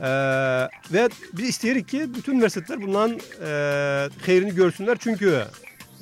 E, 0.00 0.04
və 0.94 1.08
biz 1.32 1.48
isteyirik 1.48 1.88
ki, 1.88 2.14
bütün 2.14 2.38
üniversitetlər 2.40 2.82
bundan 2.82 3.10
e, 3.12 3.52
xeyrini 4.24 4.50
görsünlər 4.50 4.96
çünki 4.98 5.30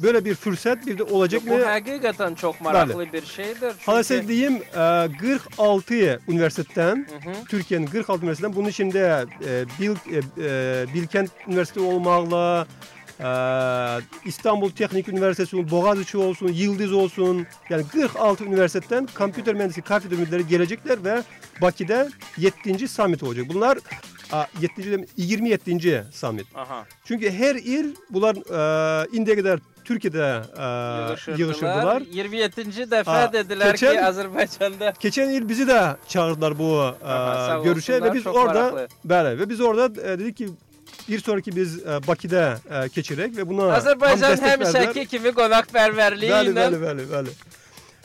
böyle 0.02 0.24
bir 0.24 0.34
fırsat 0.34 0.86
bir 0.86 0.98
de 0.98 1.02
olacak 1.02 1.42
Bu 1.46 1.50
mı? 1.54 1.62
həqiqətən 1.64 2.36
çox 2.36 2.60
maraqlı 2.60 3.12
bir 3.12 3.26
şeydir. 3.26 3.72
Hala 3.86 4.02
Çünki- 4.02 4.28
diyeyim 4.28 4.54
e, 4.74 5.08
46 5.20 6.20
üniversiteden 6.28 7.06
Hı 7.24 7.28
-hı. 7.30 7.34
Türkiye'nin 7.48 7.86
46 7.86 8.22
üniversiteden 8.22 8.56
bunun 8.56 8.68
içinde 8.68 9.24
e, 9.44 9.64
Bil, 9.80 9.90
e, 9.90 10.18
e, 10.18 10.94
Bilkent 10.94 11.30
Üniversitesi 11.48 11.86
olmakla 11.86 12.66
e, 12.66 12.99
İstanbul 14.24 14.70
Teknik 14.70 15.08
Üniversitesi 15.08 15.56
olsun, 15.56 15.70
Boğaziçi 15.70 16.18
olsun, 16.18 16.48
Yıldız 16.48 16.92
olsun 16.92 17.46
yani 17.70 17.84
46 17.92 18.44
üniversiteden 18.44 19.08
kompüter 19.18 19.54
mühendisliği 19.54 19.84
kafedra 19.84 20.16
müdürleri 20.16 20.46
gelecekler 20.46 21.04
ve 21.04 21.22
Bakü'de 21.62 22.08
7. 22.66 22.88
summit 22.88 23.22
olacak. 23.22 23.46
Bunlar 23.54 23.78
a, 24.32 24.44
7. 24.60 24.92
dem- 24.92 25.04
27. 25.16 26.04
summit. 26.12 26.46
Aha. 26.54 26.84
Çünkü 27.04 27.30
her 27.30 27.54
il 27.54 27.94
bunlar 28.10 28.36
e, 28.36 29.06
indiye 29.12 29.36
kadar 29.36 29.60
Türkiye'de 29.84 30.18
e, 30.58 31.10
Yığışırdılar. 31.10 31.38
yığışırdılar. 31.38 32.00
27. 32.12 32.60
dəfə 32.60 33.10
Aa, 33.10 33.24
dedilər 33.32 33.76
ki, 33.76 33.86
keçən- 33.86 34.10
Azərbaycanda 34.10 34.92
Geçen 35.00 35.30
yıl 35.30 35.48
bizi 35.48 35.66
de 35.68 35.96
çağırdılar 36.08 36.58
bu 36.58 36.82
e, 37.02 37.06
Aha, 37.06 37.58
görüşe 37.64 38.02
ve 38.02 38.14
biz 38.14 38.26
orada 38.26 38.88
böyle 39.04 39.38
ve 39.38 39.48
biz 39.48 39.60
orada 39.60 40.02
e, 40.12 40.18
dedik 40.18 40.36
ki 40.36 40.48
bir 41.08 41.20
sonraki 41.20 41.56
biz 41.56 41.78
e, 41.78 42.00
Bakü'de 42.06 42.54
e, 42.70 42.88
keçirek 42.88 43.36
ve 43.36 43.48
buna 43.48 43.62
ham 43.62 44.20
destek 44.30 44.48
verdiler. 44.48 44.84
həmişəki 44.84 45.06
kimi 45.06 45.28
qonaqpərvərliyi 45.28 46.30
Bəli, 46.32 46.52
ilə 46.54 46.64
bəli, 46.66 46.80
bəli, 46.84 47.06
bəli. 47.12 47.28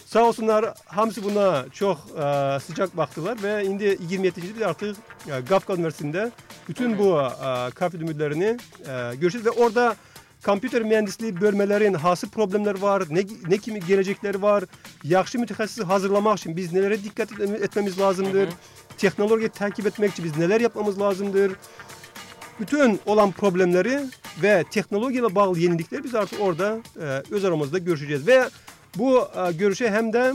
Sağ 0.06 0.24
olsunlar 0.24 0.74
hamısı 0.86 1.24
buna 1.24 1.66
çok 1.74 1.98
e, 1.98 2.60
sıcak 2.60 2.98
baktılar 2.98 3.44
ve 3.44 3.66
indi 3.66 3.98
27. 4.10 4.42
biz 4.56 4.62
artık 4.62 4.98
e, 5.28 5.40
Gafka 5.50 5.74
Üniversitesi'nde 5.76 6.32
bütün 6.70 6.98
bu 6.98 7.20
e, 7.22 7.72
kafede 7.72 8.04
müdürlerini 8.04 8.58
e, 8.88 9.16
görüşeceğiz 9.16 9.46
ve 9.46 9.50
orada 9.50 9.96
kompüter 10.46 10.84
mühendisliği 10.84 11.42
bölmelerin 11.42 11.94
hası 11.94 12.30
problemler 12.30 12.80
var, 12.82 13.04
ne, 13.10 13.24
ne 13.48 13.58
kimi 13.58 13.80
gelecekleri 13.80 14.42
var, 14.42 14.64
yaxşı 15.04 15.40
mütehassisi 15.40 15.84
hazırlamak 15.84 16.38
için 16.40 16.58
biz 16.58 16.74
nelere 16.74 17.04
dikkat 17.04 17.32
et- 17.32 17.62
etmemiz 17.64 18.00
lazımdır, 18.00 18.50
teknolojiyi 18.98 19.50
takip 19.50 19.88
etmek 19.88 20.12
için 20.12 20.26
biz 20.26 20.38
neler 20.38 20.62
yapmamız 20.62 21.00
lazımdır. 21.00 21.52
Bütün 22.60 23.00
olan 23.06 23.32
problemleri 23.32 24.00
ve 24.42 24.64
teknolojiyle 24.72 25.36
bağlı 25.36 25.60
yenilikleri 25.60 26.04
biz 26.04 26.16
artık 26.16 26.42
orada 26.42 26.78
e, 27.02 27.24
öz 27.32 27.46
aramızda 27.46 27.78
görüşeceğiz. 27.78 28.28
Ve 28.28 28.50
bu 28.98 29.20
e, 29.20 29.52
görüşe 29.52 29.90
hem 29.92 30.14
de 30.14 30.34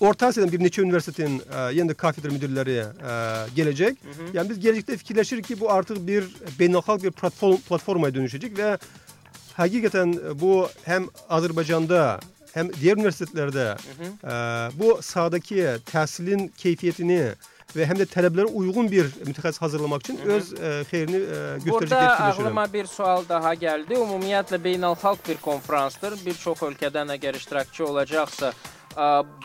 Orta 0.00 0.26
Asya'dan 0.26 0.52
bir 0.52 0.58
neçə 0.60 0.82
üniversitetin 0.82 1.38
e, 1.38 1.54
yenə 1.76 1.92
də 1.92 1.94
kafedra 1.94 2.32
müdürləri 2.32 2.78
e, 2.82 3.54
gelecek. 3.54 3.98
Yani 4.32 4.50
biz 4.50 4.60
gelecekte 4.60 4.96
fikirləşirik 4.96 5.44
ki, 5.44 5.60
bu 5.60 5.70
artık 5.70 6.06
bir 6.06 6.22
beynəlxalq 6.58 7.02
bir 7.02 7.10
platform, 7.10 7.56
platformaya 7.56 8.14
dönüşecek 8.14 8.58
ve 8.58 8.78
hakikaten 9.54 10.18
bu 10.40 10.68
hem 10.84 11.06
Azerbaycan'da 11.28 12.20
hem 12.54 12.72
diğer 12.80 12.96
üniversitelerde 12.96 13.76
e, 14.24 14.28
bu 14.78 15.02
sahadaki 15.02 15.56
təhsilin 15.92 16.50
keyfiyetini 16.56 17.32
ve 17.76 17.86
hem 17.86 17.98
de 17.98 18.04
tələblərə 18.04 18.50
uyğun 18.52 18.90
bir 18.90 19.08
mütəxəssis 19.28 19.60
hazırlamak 19.60 20.02
için 20.04 20.18
öz 20.18 20.52
e, 20.52 20.72
xeyrini 20.90 21.16
e, 21.16 21.38
göstərecek 21.64 21.70
Burada 21.70 22.00
diye 22.00 22.10
fikirləşirəm. 22.10 22.46
ağlıma 22.46 22.66
bir 22.72 22.86
sual 22.86 23.24
daha 23.28 23.54
gəldi. 23.54 23.98
Ümumiyyətlə 24.04 24.58
beynəlxalq 24.66 25.24
bir 25.28 25.40
konfransdır. 25.48 26.18
Bir 26.26 26.34
çox 26.34 26.62
ölkədən 26.68 27.14
əgər 27.16 27.36
iştirakçı 27.40 27.86
olacaqsa, 27.86 28.52
ə, 28.52 28.81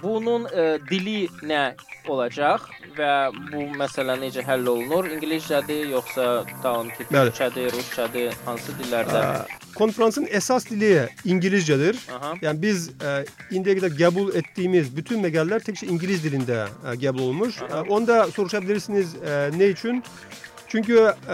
bunun 0.01 0.47
ə, 0.51 0.77
dili 0.89 1.27
nə 1.43 1.73
olacaq 2.07 2.65
və 2.97 3.11
bu 3.51 3.67
məsələ 3.77 4.17
necə 4.21 4.43
həll 4.47 4.67
olunur? 4.71 5.07
İngiliscədir 5.17 5.91
yoxsa 5.91 6.45
tamam 6.63 6.89
ki, 6.89 7.07
türkçədir, 7.11 7.71
rusçadır, 7.75 8.33
hansı 8.45 8.75
dillərdə? 8.79 9.21
E, 9.23 9.73
konferansın 9.75 10.27
esas 10.29 10.69
dili 10.69 11.09
İngilizcedir. 11.25 11.99
Aha. 12.15 12.33
Yani 12.41 12.61
biz 12.61 12.89
e, 12.89 13.25
indiye 13.51 13.75
kadar 13.75 13.97
kabul 13.97 14.35
ettiğimiz 14.35 14.97
bütün 14.97 15.21
megaller 15.21 15.59
tek 15.59 15.77
şey 15.77 15.89
İngiliz 15.89 16.23
dilinde 16.23 16.65
e, 16.93 17.05
kabul 17.05 17.21
olmuş. 17.21 17.61
E, 17.61 17.75
onu 17.75 18.07
da 18.07 18.31
soruşabilirsiniz 18.31 19.15
e, 19.15 19.49
ne 19.57 19.67
için? 19.67 20.03
Çünkü 20.69 21.13
e, 21.29 21.33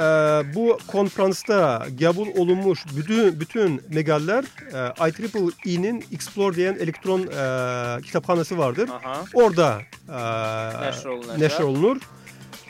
bu 0.55 0.77
konferansta 0.87 1.85
kabul 1.99 2.27
olunmuş 2.27 2.85
bütün 2.97 3.39
bütün 3.39 3.81
megaller 3.89 4.43
e, 4.43 5.09
IEEE'nin 5.09 6.05
Explore 6.13 6.55
diyen 6.55 6.73
elektron 6.73 7.21
e, 7.21 8.01
kitaphanesi 8.01 8.57
vardır. 8.57 8.89
Aha. 8.89 9.23
Orada 9.33 9.81
e, 10.09 10.11
Nəşr 10.11 11.07
olunacaq. 11.07 11.39
neşr 11.39 11.61
olunur. 11.63 11.97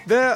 Ve 0.10 0.36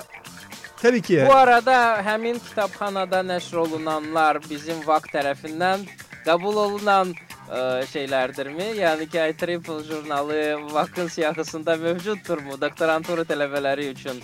tabii 0.81 1.01
ki 1.01 1.23
Bu 1.27 1.35
arada 1.35 2.01
həmin 2.05 2.39
kitabxanada 2.39 3.19
nəşr 3.19 3.55
olunanlar 3.57 4.39
bizim 4.49 4.87
VAK 4.87 5.07
tərəfindən 5.13 5.87
qəbul 6.27 6.55
olunan 6.65 7.13
ə, 7.49 7.85
şeylərdirmi? 7.93 8.73
Yəni 8.81 9.07
ki, 9.09 9.17
IEEE 9.17 9.83
jurnalı 9.87 10.57
VAK-ın 10.73 11.07
siyahısında 11.07 11.75
mövcuddurmu? 11.75 12.61
Doktorantura 12.61 13.21
tələbələri 13.21 13.89
üçün 13.93 14.19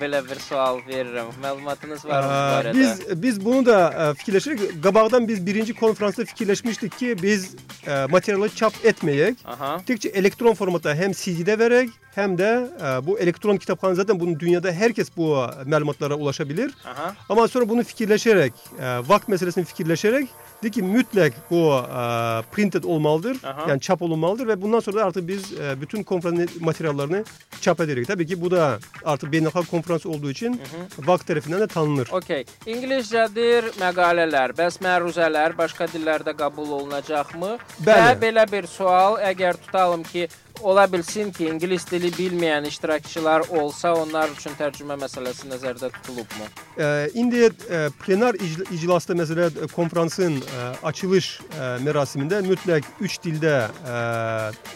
belə 0.00 0.20
bir 0.28 0.40
sual 0.40 0.78
verirəm. 0.88 1.30
Məlumatınız 1.42 2.04
var 2.04 2.22
mı 2.22 2.28
bu 2.28 2.38
barədə? 2.54 2.74
Biz 2.80 3.22
biz 3.22 3.44
bunu 3.44 3.66
da 3.66 3.78
e, 4.10 4.14
fikirleşirdik. 4.14 4.82
Qabaqdan 4.82 5.28
biz 5.28 5.46
birinci 5.46 5.74
konferansta 5.74 6.24
fikirleşmiştik 6.24 6.98
ki 6.98 7.16
biz 7.22 7.54
e, 7.86 8.06
materialı 8.10 8.48
çap 8.48 8.72
etmeyek. 8.84 9.38
Aha. 9.44 9.80
Tekçe 9.86 10.08
elektron 10.08 10.54
formatta 10.54 10.94
hem 10.94 11.12
CD'de 11.12 11.58
verek 11.58 11.90
hem 12.14 12.38
de 12.38 12.70
e, 12.80 13.06
bu 13.06 13.18
elektron 13.18 13.56
kitapxana 13.56 13.94
zaten 13.94 14.20
bunun 14.20 14.40
dünyada 14.40 14.72
herkes 14.72 15.16
bu 15.16 15.34
məlumatlara 15.66 16.14
ulaşabilir. 16.14 16.74
Aha. 16.84 17.14
Ama 17.28 17.48
sonra 17.48 17.68
bunu 17.68 17.84
fikirleşerek, 17.84 18.52
e, 18.80 18.98
vakt 19.08 19.28
meselesini 19.28 19.64
fikirleşerek 19.64 20.28
dedi 20.62 20.70
ki 20.70 20.82
mütlak 20.82 21.32
bu 21.50 21.74
e, 21.74 22.02
printed 22.52 22.84
olmalıdır. 22.84 23.36
Aha. 23.44 23.64
Yani 23.68 23.80
çap 23.80 24.02
olunmalıdır 24.02 24.48
ve 24.48 24.62
bundan 24.62 24.80
sonra 24.80 24.96
da 24.96 25.04
artık 25.04 25.28
biz 25.28 25.52
e, 25.52 25.80
bütün 25.80 26.02
konferans 26.02 26.50
materyallerini 26.60 27.24
çap 27.60 27.80
ederek. 27.80 28.06
Tabii 28.06 28.26
ki 28.26 28.40
bu 28.40 28.50
da 28.50 28.78
artık 29.04 29.32
beynəlxalq 29.32 29.66
konferans 29.66 30.06
olduğu 30.06 30.30
için 30.30 30.60
vakt 30.98 31.26
tarafından 31.26 31.60
da 31.60 31.66
tanınır. 31.66 32.08
Okey. 32.12 32.44
İngiliscədir 32.66 33.70
məqalələr, 33.80 34.54
bəs 34.58 34.80
məruzələr 34.84 35.56
başqa 35.58 35.84
dillərdə 35.84 36.36
qəbul 36.38 36.70
olunacaqmı? 36.78 37.56
Bəli. 37.86 38.00
Və 38.00 38.14
belə 38.20 38.46
bir 38.52 38.66
sual, 38.66 39.18
əgər 39.22 39.60
tutalım 39.66 40.02
ki, 40.02 40.28
ola 40.62 40.92
bilsin 40.92 41.32
ki, 41.32 41.46
ingilis 41.48 41.90
dili 41.90 42.08
bilməyən 42.14 42.68
iştirakçılar 42.68 43.40
olsa, 43.50 43.94
onlar 43.94 44.30
üçün 44.38 44.54
tərcümə 44.58 44.96
məsələsi 45.00 45.48
nəzərdə 45.50 45.90
tutulubmu? 45.92 46.46
E, 46.78 47.10
indi 47.14 47.44
e, 47.70 47.88
plenar 48.06 48.34
icl- 48.34 48.74
iclasda 48.74 49.14
mesela 49.14 49.46
e, 49.46 49.66
konferansın 49.66 50.32
e, 50.36 50.86
açılış 50.86 51.40
e, 51.40 51.82
merasiminde 51.84 52.40
mütlak 52.40 52.84
üç 53.00 53.22
dilde 53.22 53.66
e, 53.88 53.94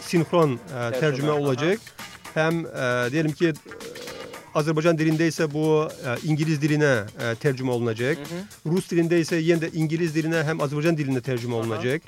sinkron 0.01 0.59
e, 0.93 0.99
tercüme 0.99 1.31
aha. 1.31 1.37
olacak. 1.37 1.79
Hem 2.33 2.65
e, 2.65 3.11
diyelim 3.11 3.31
ki 3.31 3.47
e, 3.47 3.53
Azerbaycan 4.55 4.97
dilinde 4.97 5.27
ise 5.27 5.53
bu 5.53 5.87
e, 6.05 6.27
İngiliz 6.27 6.61
diline 6.61 7.03
e, 7.21 7.35
tercüme 7.35 7.71
olunacak. 7.71 8.17
Rus 8.65 8.89
dilinde 8.91 9.19
ise 9.19 9.35
yine 9.35 9.61
de 9.61 9.69
İngiliz 9.73 10.15
diline 10.15 10.43
hem 10.43 10.61
Azerbaycan 10.61 10.97
diline 10.97 11.21
tercüme 11.21 11.53
Aha. 11.55 11.61
olunacak. 11.61 12.01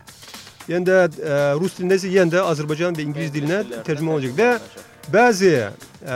Yine 0.67 0.85
de 0.85 0.91
e, 0.91 1.53
Rus 1.53 1.77
dilinde 1.77 1.95
ise 1.95 2.07
yine 2.07 2.31
de 2.31 2.41
Azerbaycan 2.41 2.97
ve 2.97 3.01
İngiliz 3.01 3.33
diline 3.33 3.53
dillərdə 3.53 3.83
tercüme 3.83 4.11
olacak. 4.11 4.37
tərcümə 4.37 4.37
Ve 4.37 4.57
bazı 5.13 5.71
e, 6.07 6.15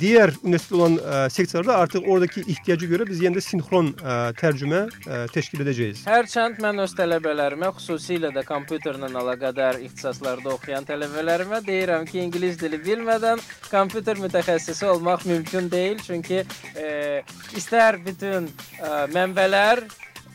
diğer 0.00 0.30
üniversite 0.44 0.74
olan 0.74 1.24
e, 1.26 1.30
sektörlerde 1.30 1.72
artık 1.72 2.08
oradaki 2.08 2.40
ihtiyacı 2.40 2.86
göre 2.86 3.06
biz 3.06 3.22
yine 3.22 3.34
de 3.34 3.40
sinkron 3.40 3.86
e, 3.86 4.32
tercüme 4.32 4.86
e, 5.08 5.26
teşkil 5.26 5.60
edeceğiz. 5.60 6.04
Hərçənd 6.06 6.60
mən 6.62 6.82
öz 6.82 6.94
tələbələrimə, 6.98 7.70
xüsusilə 7.78 8.32
də 8.34 8.44
kompüterlə 8.48 9.10
əlaqədar 9.10 9.80
ixtisaslarda 9.82 10.54
oxuyan 10.54 10.86
tələbələrimə 10.88 11.62
deyirəm 11.66 12.06
ki, 12.08 12.20
ingilis 12.26 12.60
dili 12.60 12.80
bilmədən 12.84 13.42
kompüter 13.70 14.20
mütəxəssisi 14.22 14.86
olmaq 14.86 15.26
mümkün 15.26 15.70
deyil, 15.70 15.98
çünki 16.06 16.44
e, 16.76 17.22
istər 17.56 17.98
bütün 18.04 18.50
e, 18.78 18.92
mənbələr 19.14 19.84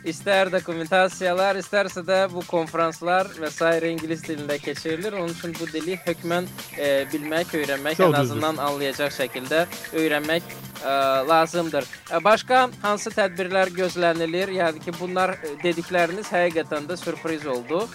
İstər 0.04 0.50
dokumentasiyalar, 0.52 1.56
istərsə 1.62 2.02
də 2.04 2.18
bu 2.28 2.42
konfranslar 2.44 3.30
və 3.40 3.48
s. 3.48 3.70
ingilis 3.88 4.26
dilində 4.26 4.58
keçirilir. 4.60 5.14
Onun 5.16 5.32
üçün 5.32 5.54
bu 5.56 5.68
dili 5.72 5.96
hökmən 6.06 6.50
e, 6.76 7.06
bilmək, 7.14 7.54
öyrənmək, 7.62 7.96
Çox 8.02 8.10
ən 8.10 8.12
düzdür. 8.12 8.24
azından 8.24 8.60
anlayacaq 8.68 9.16
şəkildə 9.16 9.62
öyrənmək 9.96 10.44
ə, 10.84 10.94
lazımdır. 11.30 11.88
Ə, 12.12 12.24
Başqa 12.24 12.68
hansı 12.82 13.16
tədbirlər 13.16 13.72
gözlənilir? 13.78 14.52
Yəni 14.60 14.84
ki, 14.84 14.92
bunlar 15.00 15.38
ə, 15.38 15.56
dedikləriniz 15.64 16.28
həqiqətən 16.36 16.92
də 16.92 17.00
sürpriz 17.00 17.48
oldu. 17.48 17.86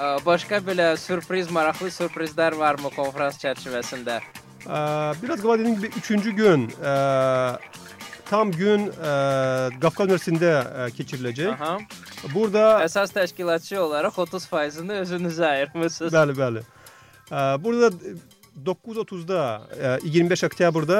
Ə, 0.00 0.16
Başqa 0.26 0.58
belə 0.66 0.96
sürpriz, 0.98 1.50
maraqlı 1.50 1.94
sürprizlər 1.94 2.58
varmı 2.58 2.90
konfrans 2.96 3.38
çərçivəsində? 3.38 4.18
E, 4.66 4.74
biraz 5.22 5.42
galiba 5.42 5.58
dediğim 5.58 5.76
gibi 5.76 5.90
üçüncü 5.98 6.30
gün 6.30 6.70
e, 6.84 6.92
tam 8.32 8.50
gün 8.52 8.80
e, 8.88 8.90
Kafkas 9.80 10.06
Üniversitesi'nde 10.06 10.52
e, 10.86 10.90
geçirilecek. 10.96 11.52
Aha. 11.52 11.78
Burada 12.34 12.62
Əsas 12.86 13.12
təşkilatçı 13.12 13.76
olaraq 13.82 14.16
30%-ni 14.24 14.92
özünüzə 15.04 15.46
ayırmısınız. 15.50 16.12
Bəli, 16.16 16.36
bəli. 16.38 16.62
Ə, 17.30 17.42
Burada 17.64 17.90
9.30'da, 18.64 19.62
e, 20.04 20.08
25 20.08 20.44
Oktyabr'da 20.44 20.98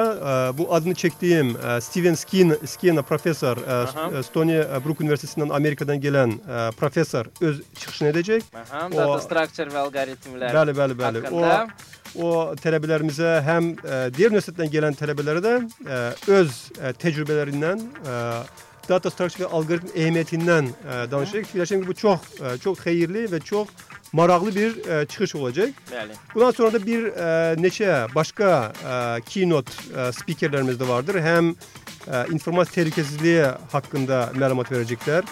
e, 0.53 0.57
bu 0.57 0.73
adını 0.75 0.93
çektiğim 0.95 1.57
e, 1.67 1.81
Steven 1.81 2.13
Skin, 2.13 2.53
Skin 2.65 3.01
profesör, 3.01 3.57
e, 3.57 4.17
e, 4.19 4.23
Stony 4.23 4.57
Brook 4.85 5.01
Üniversitesi'nden 5.01 5.49
Amerika'dan 5.49 6.01
gelen 6.01 6.29
e, 6.31 6.71
profesör 6.77 7.25
öz 7.41 7.61
çıkışını 7.79 8.07
edecek. 8.07 8.43
Aha, 8.55 8.87
O- 8.87 8.97
data 8.97 9.19
structure 9.21 9.69
və 9.73 9.79
alqoritmlər 9.87 10.53
Bəli, 10.53 10.77
bəli, 10.81 10.97
bəli. 11.01 11.21
haqqında. 11.21 11.67
O, 11.69 12.02
o 12.15 12.55
tələbələrimize 12.61 13.41
hem 13.45 13.69
e, 13.69 14.09
diğer 14.13 14.29
üniversiteden 14.29 14.71
gelen 14.71 14.93
tələbələrə 14.93 15.43
de 15.43 15.53
e, 15.87 16.01
öz 16.31 16.71
e, 16.81 16.93
tecrübelerinden 16.93 17.79
e, 17.79 18.13
data 18.89 19.09
structure 19.09 19.43
ve 19.43 19.47
algoritm 19.47 19.87
ehemmiyetinden 19.95 20.65
e, 20.65 21.11
danışacak. 21.11 21.45
Fikirləşirəm 21.45 21.81
ki, 21.81 21.87
bu 21.87 21.93
çok 21.93 22.19
e, 22.19 22.57
çok 22.57 22.85
hayırlı 22.85 23.31
ve 23.31 23.39
çok 23.39 23.67
maraqlı 24.13 24.55
bir 24.55 24.85
e, 24.85 25.05
çıxış 25.05 25.35
olacak. 25.35 25.69
Bəli. 25.91 26.13
Bundan 26.35 26.51
sonra 26.51 26.73
da 26.73 26.85
bir 26.85 27.05
e, 27.05 27.55
neçe 27.61 28.07
başka 28.15 28.73
e, 28.89 29.21
keynote 29.21 29.71
e, 29.97 30.11
speakerlerimiz 30.11 30.79
de 30.79 30.87
vardır. 30.87 31.21
Hem 31.21 31.49
e, 31.49 31.53
informatik 32.31 32.73
tehlikesizliği 32.73 33.43
hakkında 33.71 34.31
məlumat 34.35 34.71
verecekler. 34.71 35.23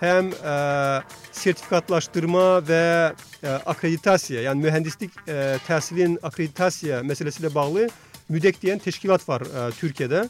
Hem 0.00 0.26
e, 0.26 1.02
sertifikatlaştırma 1.32 2.68
ve 2.68 3.12
e, 3.42 3.48
akreditasiya, 3.48 4.42
yani 4.42 4.62
mühendislik 4.62 5.10
e, 5.28 5.56
təhsilin 5.68 6.18
akreditasiya 6.22 7.02
meselesiyle 7.02 7.54
bağlı 7.54 7.88
MÜDEK 8.28 8.62
diyen 8.62 8.78
teşkilat 8.78 9.28
var 9.28 9.40
e, 9.40 9.70
Türkiye'de. 9.70 10.28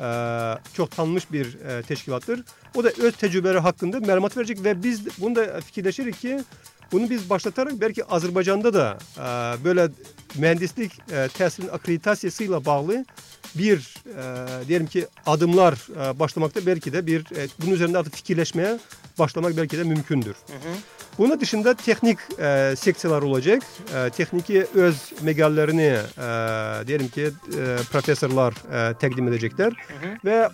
E, 0.00 0.06
çok 0.74 0.90
tanınmış 0.90 1.32
bir 1.32 1.60
e, 1.60 1.82
teşkilattır. 1.82 2.44
O 2.74 2.84
da 2.84 2.90
öz 3.02 3.16
tecrübeleri 3.16 3.58
hakkında 3.58 3.96
məlumat 3.96 4.36
verecek 4.36 4.64
ve 4.64 4.82
biz 4.82 5.20
bunu 5.20 5.36
da 5.36 5.60
fikirleşirik 5.60 6.20
ki 6.20 6.40
bunu 6.92 7.10
biz 7.10 7.30
başlatarak 7.30 7.80
belki 7.80 8.04
Azerbaycan'da 8.04 8.74
da 8.74 8.98
e, 9.16 9.64
böyle 9.64 9.88
mühendislik 10.34 10.92
e, 11.10 11.14
təhsilin 11.14 11.70
akreditasiyasıyla 11.70 12.64
bağlı 12.64 13.04
bir 13.54 13.94
e, 14.06 14.68
diyelim 14.68 14.86
ki 14.86 15.06
adımlar 15.26 15.74
e, 15.74 16.18
başlamakta 16.18 16.66
belki 16.66 16.92
de 16.92 17.06
bir 17.06 17.20
e, 17.20 17.48
bunun 17.62 17.70
üzerinde 17.70 17.98
artık 17.98 18.14
fikirleşmeye 18.14 18.78
başlamak 19.18 19.56
belki 19.56 19.78
de 19.78 19.84
mümkündür. 19.84 20.36
Bunun 21.18 21.40
dışında 21.40 21.74
teknik 21.74 22.18
e, 22.38 22.74
seksiyalar 22.76 23.22
olacak. 23.22 23.62
E, 23.94 24.10
tekniki 24.10 24.66
öz 24.74 25.12
megallerini 25.22 25.82
e, 25.82 25.96
diyelim 26.86 27.08
ki 27.08 27.22
e, 27.22 27.76
profesörler 27.92 28.52
e, 28.52 28.92
təqdim 28.92 29.28
edecekler. 29.28 29.72
Ve 30.24 30.48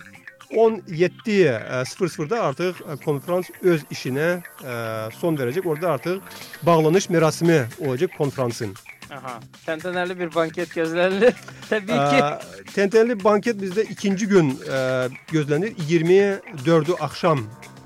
17.00'da 0.51 2.43
artık 2.43 2.75
e, 2.81 3.03
konferans 3.05 3.45
öz 3.61 3.81
işine 3.91 4.41
e, 4.63 5.05
son 5.19 5.37
verecek. 5.37 5.65
Orada 5.65 5.91
artık 5.91 6.21
bağlanış 6.63 7.09
merasimi 7.09 7.67
olacak 7.79 8.11
konferansın. 8.17 8.73
Aha. 9.11 9.39
Təntənəli 9.65 10.19
bir 10.19 10.35
banket 10.35 10.69
gözlənilir. 10.77 11.33
Təbii 11.69 11.87
ki. 12.09 12.23
E, 12.23 12.39
Tentenli 12.73 13.23
banket 13.23 13.61
bizde 13.61 13.83
ikinci 13.83 14.27
gün 14.27 14.59
e, 14.71 15.07
gözlenir. 15.31 15.75
24'ü 15.75 16.93
akşam. 16.99 17.39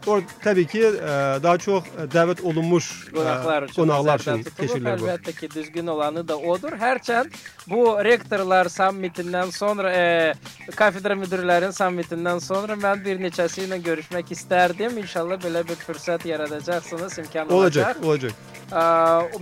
Orada 0.07 0.26
tabii 0.43 0.68
ki 0.68 0.80
e, 0.80 1.07
daha 1.43 1.57
çok 1.57 1.84
davet 2.14 2.41
olunmuş 2.41 3.07
e, 3.07 3.16
qonaqlar 3.16 3.64
üçün 3.64 3.82
qonaqlar 3.82 4.20
üçün 4.20 4.43
keçirilir 4.43 4.99
bu. 4.99 5.05
Əlbəttə 5.05 5.34
ki, 5.39 5.49
düzgün 5.51 5.88
olanı 5.88 6.28
da 6.28 6.38
odur. 6.38 6.72
Hərçənd 6.72 7.32
bu 7.70 7.97
rektorlar 8.03 8.66
sammitindən 8.72 9.51
sonra, 9.51 9.91
e, 9.93 10.34
kafedra 10.76 11.16
müdirlərin 11.16 11.72
sammitindən 11.76 12.41
sonra 12.43 12.76
mən 12.80 13.03
bir 13.05 13.22
neçəsi 13.24 13.68
ilə 13.68 13.80
görüşmək 13.84 14.32
istərdim. 14.36 14.97
İnşallah 15.03 15.39
belə 15.43 15.64
bir 15.70 15.80
fürsət 15.88 16.28
yaradacaqsınız, 16.28 17.18
imkan 17.24 17.49
olacaq. 17.49 17.95
Olacak, 18.03 18.05
olacak. 18.05 18.32
Ə, 18.74 18.84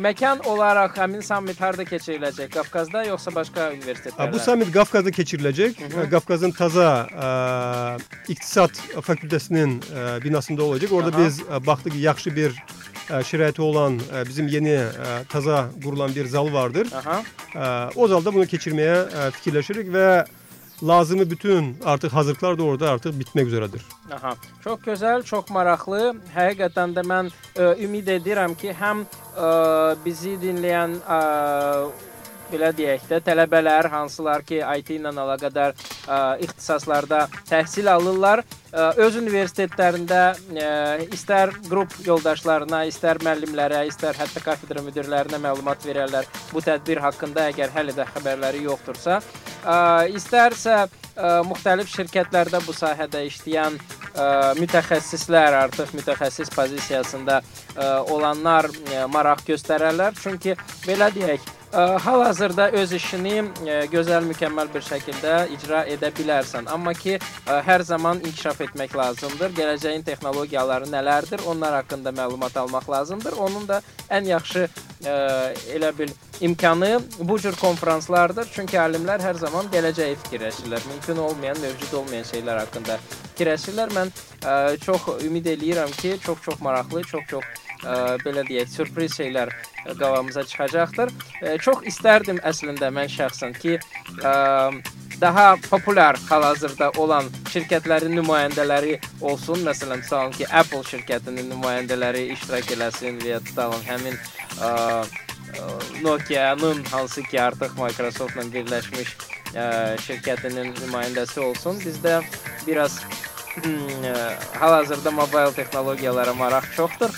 məkan 0.01 0.41
olaraq 0.49 0.97
həmin 0.97 1.21
sammit 1.23 1.59
harda 1.61 1.83
keçiriləcək? 1.87 2.49
Qafqazda 2.51 3.05
yoxsa 3.07 3.31
başqa 3.35 3.69
universitetlərdə? 3.75 4.27
Ha, 4.27 4.33
Bu 4.33 4.39
summit 4.39 4.71
Kafkas'da 4.73 5.09
geçirilecek. 5.09 5.81
E, 5.81 6.09
Kafkas'ın 6.09 6.51
Taza 6.51 7.07
e, 7.07 8.31
İktisat 8.31 8.71
Fakültesinin 9.01 9.81
e, 9.95 10.23
binasında 10.23 10.63
olacak. 10.63 10.91
Orada 10.91 11.15
Aha. 11.17 11.25
biz 11.25 11.39
e, 11.41 11.65
baktık 11.65 11.93
ki 11.93 11.99
yaxşı 11.99 12.35
bir 12.35 12.63
e, 13.11 13.23
şəraiti 13.23 13.61
olan 13.61 13.99
e, 13.99 14.25
bizim 14.27 14.47
yeni 14.47 14.69
e, 14.69 14.87
taza 15.29 15.69
kurulan 15.83 16.15
bir 16.15 16.25
zal 16.25 16.53
vardır. 16.53 16.87
Aha. 16.95 17.21
O 17.95 18.07
zalda 18.07 18.33
bunu 18.33 18.45
keçirmeye 18.45 18.95
fikirləşirik 19.31 19.93
ve 19.93 20.25
lazımı 20.83 21.29
bütün 21.29 21.77
artık 21.85 22.13
hazırlıklar 22.13 22.57
da 22.57 22.63
orada 22.63 22.89
artık 22.89 23.19
bitmek 23.19 23.47
üzeredir. 23.47 23.81
Aha. 24.11 24.35
Çox 24.63 24.79
gözəl, 24.79 25.23
çox 25.23 25.49
maraqlı. 25.49 26.15
Həqiqətən 26.35 26.95
də 26.95 27.03
mən 27.05 27.31
ə, 27.55 27.75
ümid 27.83 28.07
edirəm 28.07 28.55
ki, 28.57 28.73
həm 28.79 29.03
ə, 29.37 29.51
bizi 30.05 30.37
dinləyən 30.41 30.97
ə, 31.05 31.19
belə 32.51 32.71
deyək 32.75 33.05
də 33.09 33.21
tələbələr 33.25 33.89
hansılar 33.91 34.43
ki, 34.47 34.61
IT 34.61 34.93
ilə 34.97 35.11
əlaqədar 35.11 35.75
ə, 35.75 36.17
ixtisaslarda 36.45 37.25
təhsil 37.49 37.89
alırlar, 37.91 38.43
ə, 38.71 38.89
öz 39.05 39.17
universitetlərində 39.21 40.21
ə, 40.33 40.71
istər 41.15 41.53
qrup 41.69 41.95
yoldaşlarına, 42.05 42.83
istər 42.91 43.21
müəllimlərə, 43.23 43.85
istər 43.89 44.17
hətta 44.19 44.43
kafedra 44.43 44.83
müdirlərinə 44.85 45.39
məlumat 45.41 45.85
verərlər 45.87 46.27
bu 46.51 46.63
tədbir 46.65 47.01
haqqında 47.05 47.49
əgər 47.53 47.73
hələ 47.75 47.95
də 47.97 48.07
xəbərləri 48.15 48.65
yoxdursa, 48.67 49.21
ə, 49.63 49.77
istərsə 50.11 50.83
ə, 50.83 51.33
müxtəlif 51.47 51.89
şirkətlərdə 51.95 52.61
bu 52.65 52.75
sahədə 52.75 53.23
işləyən 53.29 53.79
ə, 53.79 54.27
mütəxəssislər 54.59 55.57
artıq 55.65 55.95
mütəxəssis 55.97 56.51
pozisiyasında 56.55 57.41
ə, 57.41 57.89
olanlar 58.11 58.69
ə, 58.71 59.07
maraq 59.11 59.45
göstərərlər. 59.51 60.17
Çünki 60.21 60.55
belə 60.87 61.11
deyək, 61.15 61.47
hal-hazırda 61.73 62.69
öz 62.71 62.93
işini 62.93 63.43
gözəl, 63.91 64.25
mükəmməl 64.27 64.71
bir 64.73 64.83
şəkildə 64.83 65.35
icra 65.55 65.85
edə 65.87 66.11
bilərsən. 66.17 66.67
Amma 66.71 66.93
ki, 66.93 67.17
hər 67.47 67.83
zaman 67.87 68.19
inkişaf 68.19 68.61
etmək 68.67 68.97
lazımdır. 68.97 69.53
Gələcəyin 69.55 70.03
texnologiyaları 70.03 70.89
nələrdir? 70.91 71.45
Onlar 71.47 71.79
haqqında 71.79 72.11
məlumat 72.15 72.57
almaq 72.59 72.89
lazımdır. 72.91 73.39
Onun 73.39 73.67
da 73.67 73.81
ən 74.09 74.27
yaxşı 74.27 74.67
elə 75.01 75.97
bil 75.97 76.11
imkanı 76.41 76.99
bu 77.19 77.39
cür 77.39 77.55
konfranslardır. 77.55 78.51
Çünki 78.53 78.77
alimlər 78.77 79.23
hər 79.23 79.39
zaman 79.39 79.71
gələcəyi 79.73 80.19
fikirləşirlər. 80.25 80.85
Mümkün 80.91 81.17
olmayan, 81.23 81.57
mövcud 81.63 81.97
olmayan 82.03 82.27
şeylər 82.27 82.65
haqqında 82.65 82.99
fikirləşirlər. 83.31 83.95
Mən 83.95 84.13
çox 84.83 85.07
ümid 85.23 85.45
eləyirəm 85.55 85.91
ki, 86.01 86.17
çox-çox 86.25 86.61
maraqlı, 86.61 87.03
çox-çox 87.03 87.43
belə 88.25 88.45
deyək, 88.47 88.69
sürpriz 88.69 89.17
şeylər 89.19 89.51
qabağımıza 89.87 90.43
çıxacaqdır. 90.49 91.13
Çox 91.65 91.85
istərdim 91.89 92.41
əslində 92.45 92.91
mən 92.93 93.09
şəxsən 93.11 93.57
ki, 93.57 93.79
daha 95.21 95.55
populyar 95.69 96.17
hal-hazırda 96.29 96.91
olan 96.97 97.27
şirkətlərin 97.53 98.15
nümayəndələri 98.17 98.95
olsun. 99.21 99.61
Məsələn, 99.67 100.01
tutalım 100.01 100.31
ki, 100.37 100.47
Apple 100.49 100.81
şirkətinin 100.89 101.51
nümayəndələri 101.53 102.31
iştirak 102.35 102.71
eləsin 102.77 103.21
və 103.21 103.35
ya 103.35 103.39
tutalım 103.45 103.83
həmin 103.85 104.17
ə, 104.61 104.71
Nokia-nın 106.01 106.83
hansı 106.89 107.23
ki 107.23 107.41
artıq 107.41 107.75
Microsoft-la 107.77 108.47
birləşmiş 108.53 109.13
ə, 109.53 109.65
şirkətinin 110.07 110.73
nümayəndəsi 110.79 111.43
olsun. 111.43 111.77
Bizdə 111.85 112.21
biraz 112.65 113.01
hal-hazırda 114.59 115.11
mobil 115.11 115.53
texnologiyalara 115.55 116.33
maraq 116.33 116.69
çoxdur. 116.75 117.09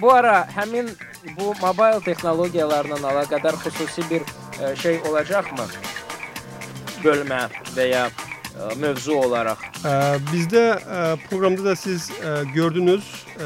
Bu 0.00 0.12
ara 0.12 0.48
həmin 0.56 0.90
bu 1.38 1.54
mobil 1.62 2.00
texnologiyalarla 2.04 3.00
əlaqədar 3.12 3.60
xüsusi 3.64 4.04
bir 4.10 4.22
şey 4.76 5.00
olacaqmı? 5.08 5.68
Bölmə 7.04 7.46
və 7.76 7.86
ya 7.88 8.10
mövzu 8.76 9.14
olaraq. 9.14 9.58
E, 9.84 11.16
programda 11.30 11.64
da 11.64 11.76
siz 11.76 12.10
e, 12.10 12.44
gördünüz. 12.54 13.24
e, 13.38 13.44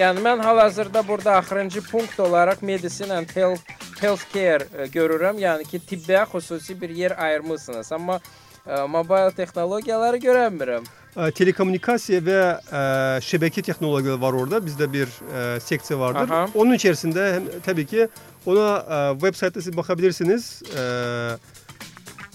Yəni 0.00 0.20
mən 0.24 0.42
hal-hazırda 0.42 1.08
burada 1.08 1.32
axırıncı 1.36 1.82
punkt 1.82 2.20
olaraq 2.20 2.56
medicine 2.62 3.12
and 3.12 3.36
health 3.36 3.60
healthcare 4.00 4.64
ə, 4.64 4.88
görürəm. 4.90 5.38
Yəni 5.38 5.64
ki, 5.68 5.80
tibbə 5.90 6.24
xüsusi 6.32 6.80
bir 6.80 6.90
yer 6.90 7.14
ayırmısınız. 7.18 7.92
Amma 7.92 8.20
ə, 8.66 8.88
mobil 8.88 9.30
texnologiyaları 9.36 10.16
görəmirəm. 10.16 10.84
E, 11.16 11.30
telekomünikasya 11.30 12.24
ve 12.24 12.60
e, 12.72 13.20
şebeke 13.20 13.62
teknolojileri 13.62 14.20
var 14.20 14.32
orada. 14.32 14.66
Bizde 14.66 14.92
bir 14.92 15.08
e, 15.56 15.60
seksiyon 15.60 16.00
vardır. 16.00 16.34
Aha. 16.34 16.48
Onun 16.54 16.72
içerisinde 16.72 17.34
hem, 17.34 17.42
tabii 17.66 17.86
ki 17.86 18.08
ona 18.46 18.76
e, 18.90 19.12
web 19.12 19.34
sitede 19.34 19.62
siz 19.62 19.76
bakabilirsiniz. 19.76 20.62
E, 20.78 20.82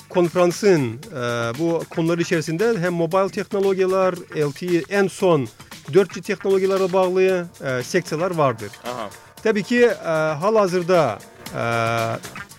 konferansın 0.09 0.93
e, 0.93 1.19
bu 1.59 1.83
konular 1.89 2.17
içerisinde 2.17 2.79
hem 2.79 2.93
mobil 2.93 3.29
teknolojiler, 3.29 4.13
LTE 4.35 4.83
en 4.89 5.07
son 5.07 5.47
4G 5.91 6.21
teknolojilere 6.21 6.93
bağlı 6.93 7.47
e, 7.63 7.83
seksiyoner 7.83 8.31
vardır. 8.31 8.71
Aha. 8.85 9.09
Tabii 9.43 9.63
ki 9.63 9.85
e, 9.85 10.07
halihazırda 10.09 11.19
e, 11.55 11.61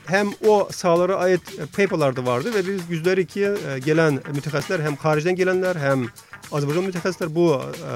hem 0.08 0.28
o 0.46 0.68
sahalara 0.72 1.16
ait 1.16 1.40
paperlar 1.76 2.16
da 2.16 2.26
vardı 2.26 2.54
ve 2.54 2.66
biz 2.66 2.90
yüzleri 2.90 3.26
ki 3.26 3.44
e, 3.44 3.78
gelen 3.78 4.20
mütehassisler 4.34 4.80
hem 4.80 4.96
haricden 4.96 5.36
gelenler 5.36 5.76
hem 5.76 6.06
Azerbaycan 6.52 6.84
mütehassisler 6.84 7.34
bu 7.34 7.62
e, 7.90 7.94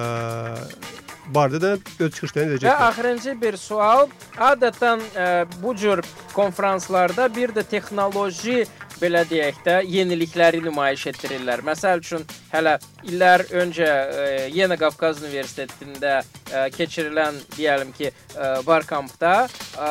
barda 1.27 1.61
da 1.61 1.79
öz 2.01 2.13
çıkışlarını 2.15 2.51
Və 2.51 2.53
edecekler. 2.53 2.87
axırıncı 2.89 3.41
bir 3.43 3.57
sual. 3.57 4.09
Adətən 4.39 5.01
ə, 5.17 5.47
bu 5.63 5.77
cür 5.77 6.03
konfranslarda 6.35 7.29
bir 7.35 7.49
də 7.55 7.63
texnoloji 7.65 8.67
belə 9.03 9.25
deyək 9.27 9.57
də 9.67 9.81
yenilikləri 9.91 10.61
nümayiş 10.63 11.07
etdirirlər. 11.11 11.65
Məsəl 11.67 11.99
üçün 12.05 12.23
hələ 12.53 12.77
illər 13.03 13.43
öncə 13.51 13.89
ə, 13.89 14.27
Yeni 14.55 14.77
Qafqaz 14.79 15.23
Universitetində 15.25 16.21
ə, 16.23 16.69
keçirilən 16.77 17.41
deyəlim 17.57 17.91
ki, 17.97 18.13
ə, 18.37 18.51
Barkampda 18.67 19.33
ə, 19.49 19.89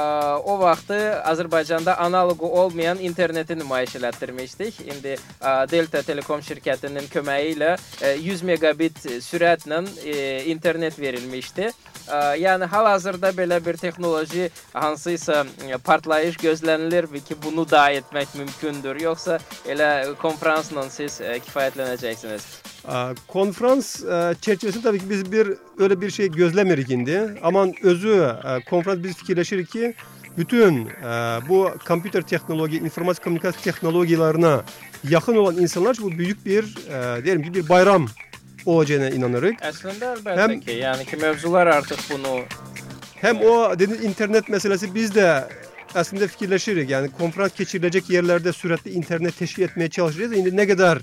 o 0.48 0.56
vaxtı 0.62 1.00
Azərbaycanda 1.28 1.98
analoqu 2.00 2.48
olmayan 2.48 3.00
interneti 3.04 3.58
nümayiş 3.60 3.98
elətdirmişdik. 4.00 4.80
İndi 4.88 5.18
ə, 5.18 5.68
Delta 5.72 6.04
Telekom 6.08 6.40
şirkətinin 6.48 7.12
köməyi 7.12 7.56
ilə 7.58 7.74
ə, 7.76 8.14
100 8.16 8.46
megabit 8.48 9.04
sürətlə 9.28 9.82
ə, 9.84 10.18
internet 10.56 10.96
verilmişdi. 11.22 11.72
Ə, 12.08 12.20
Yəni 12.42 12.66
hal-hazırda 12.66 13.32
belə 13.38 13.60
bir 13.66 13.78
texnoloji 13.78 14.50
hansısa 14.74 15.44
ə, 15.44 15.78
partlayış 15.78 16.38
gözlənilir 16.42 17.08
ki, 17.26 17.36
bunu 17.44 17.70
da 17.70 17.92
etmək 17.92 18.36
mümkündür. 18.36 19.00
Yoxsa 19.02 19.40
elə 19.70 20.16
konfransla 20.22 20.90
siz 20.90 21.22
ə, 21.22 21.38
kifayətlənəcəksiniz. 21.46 22.48
E, 22.82 23.14
konferans 23.28 24.04
e, 24.04 24.36
çerçevesinde 24.42 24.84
tabii 24.84 25.00
ki 25.00 25.10
biz 25.10 25.32
bir 25.32 25.54
öyle 25.78 26.02
bir 26.02 26.10
şey 26.10 26.32
gözlemirik 26.32 26.90
indi. 26.90 27.40
Ama 27.44 27.68
özü 27.84 28.36
e, 28.44 28.64
konferans 28.70 29.04
biz 29.04 29.16
fikirleşirik 29.16 29.72
ki 29.72 29.94
bütün 30.38 30.86
e, 30.86 31.40
bu 31.50 31.72
kompüter 31.88 32.22
teknoloji, 32.22 32.78
informatik 32.78 33.24
kommunikasyon 33.24 33.62
teknolojilerine 33.62 34.58
yakın 35.10 35.36
olan 35.36 35.58
insanlar 35.58 35.98
bu 36.02 36.12
büyük 36.12 36.46
bir 36.46 36.64
e, 36.90 37.24
diyelim 37.24 37.44
ki 37.44 37.54
bir 37.54 37.70
bayram 37.70 38.08
olacağına 38.66 39.10
inanırıq. 39.10 39.56
Əslində 39.62 40.14
əlbəttə 40.16 40.40
Həm- 40.42 40.60
ki, 40.60 40.72
yəni 40.72 41.06
ki, 41.06 41.18
mövzular 41.18 41.68
artıq 41.68 41.98
bunu 42.14 42.40
Hem 43.22 43.38
o 43.42 43.74
dediğiniz 43.80 44.04
internet 44.06 44.50
meselesi 44.50 44.96
biz 44.96 45.16
de 45.16 45.48
aslında 45.96 46.28
fikirleşirik. 46.28 46.90
Yani 46.90 47.10
konferans 47.12 47.56
geçirilecek 47.58 48.10
yerlerde 48.10 48.54
sürekli 48.54 48.92
internet 48.92 49.38
teşkil 49.38 49.64
etmeye 49.64 49.90
çalışacağız. 49.90 50.34
Şimdi 50.36 50.58
ne 50.58 50.68
kadar 50.68 51.00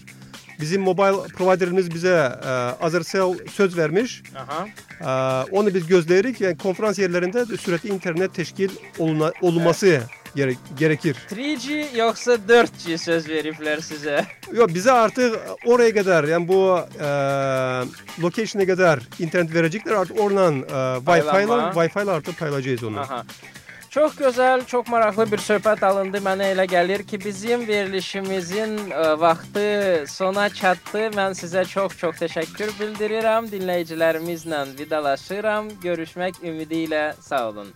bizim 0.61 0.83
mobile 0.83 1.29
providerimiz 1.37 1.95
bize 1.95 2.33
e, 2.45 2.49
Azercell 2.85 3.35
söz 3.53 3.77
vermiş. 3.79 4.23
aha. 4.37 4.67
E, 5.01 5.51
onu 5.51 5.75
biz 5.75 5.87
gözleyirik. 5.87 6.41
Yani 6.41 6.59
konferans 6.59 6.99
yerlerinde 6.99 7.49
de 7.49 7.57
sürekli 7.57 7.89
internet 7.89 8.35
teşkil 8.35 8.71
oluna, 8.99 9.33
olunması 9.43 10.01
gere- 10.37 10.55
gerekir. 10.79 11.16
3G 11.31 11.97
yoxsa 11.97 12.33
4G 12.49 12.99
söz 12.99 13.29
veriblər 13.29 13.79
sizə. 13.83 14.24
Yok 14.53 14.74
bize 14.74 14.93
artık 14.93 15.37
oraya 15.66 15.95
kadar 15.95 16.24
yani 16.24 16.49
bu 16.49 16.79
e, 17.01 17.09
location'a 18.22 18.66
kadar 18.66 19.01
internet 19.18 19.55
verecekler 19.55 19.93
artık 19.93 20.20
oradan 20.20 20.55
e, 20.62 20.66
Wi-Fi'lar 20.99 21.33
Paylanma. 21.33 21.70
Wi-Fi'lar 21.72 22.14
artık 22.14 22.39
paylaşacağız 22.39 22.85
onu. 22.85 23.01
Aha. 23.01 23.24
Çox 23.91 24.14
gözəl, 24.20 24.66
çox 24.66 24.87
maraqlı 24.89 25.24
bir 25.33 25.41
söhbət 25.41 25.81
alındı. 25.87 26.18
Mənə 26.20 26.51
elə 26.53 26.66
gəlir 26.68 27.03
ki, 27.09 27.16
bizim 27.24 27.62
verilişimizin 27.68 28.76
ə, 28.93 29.16
vaxtı 29.20 30.05
sona 30.12 30.49
çatdı. 30.53 31.07
Mən 31.16 31.33
sizə 31.33 31.64
çox-çox 31.64 32.20
təşəkkür 32.20 32.74
bildirirəm. 32.81 33.49
Dinləyicilərimizlə 33.49 34.61
vidalaşıram. 34.79 35.70
Görüşmək 35.83 36.43
ümidi 36.45 36.85
ilə 36.85 37.14
sağ 37.20 37.49
olun. 37.49 37.72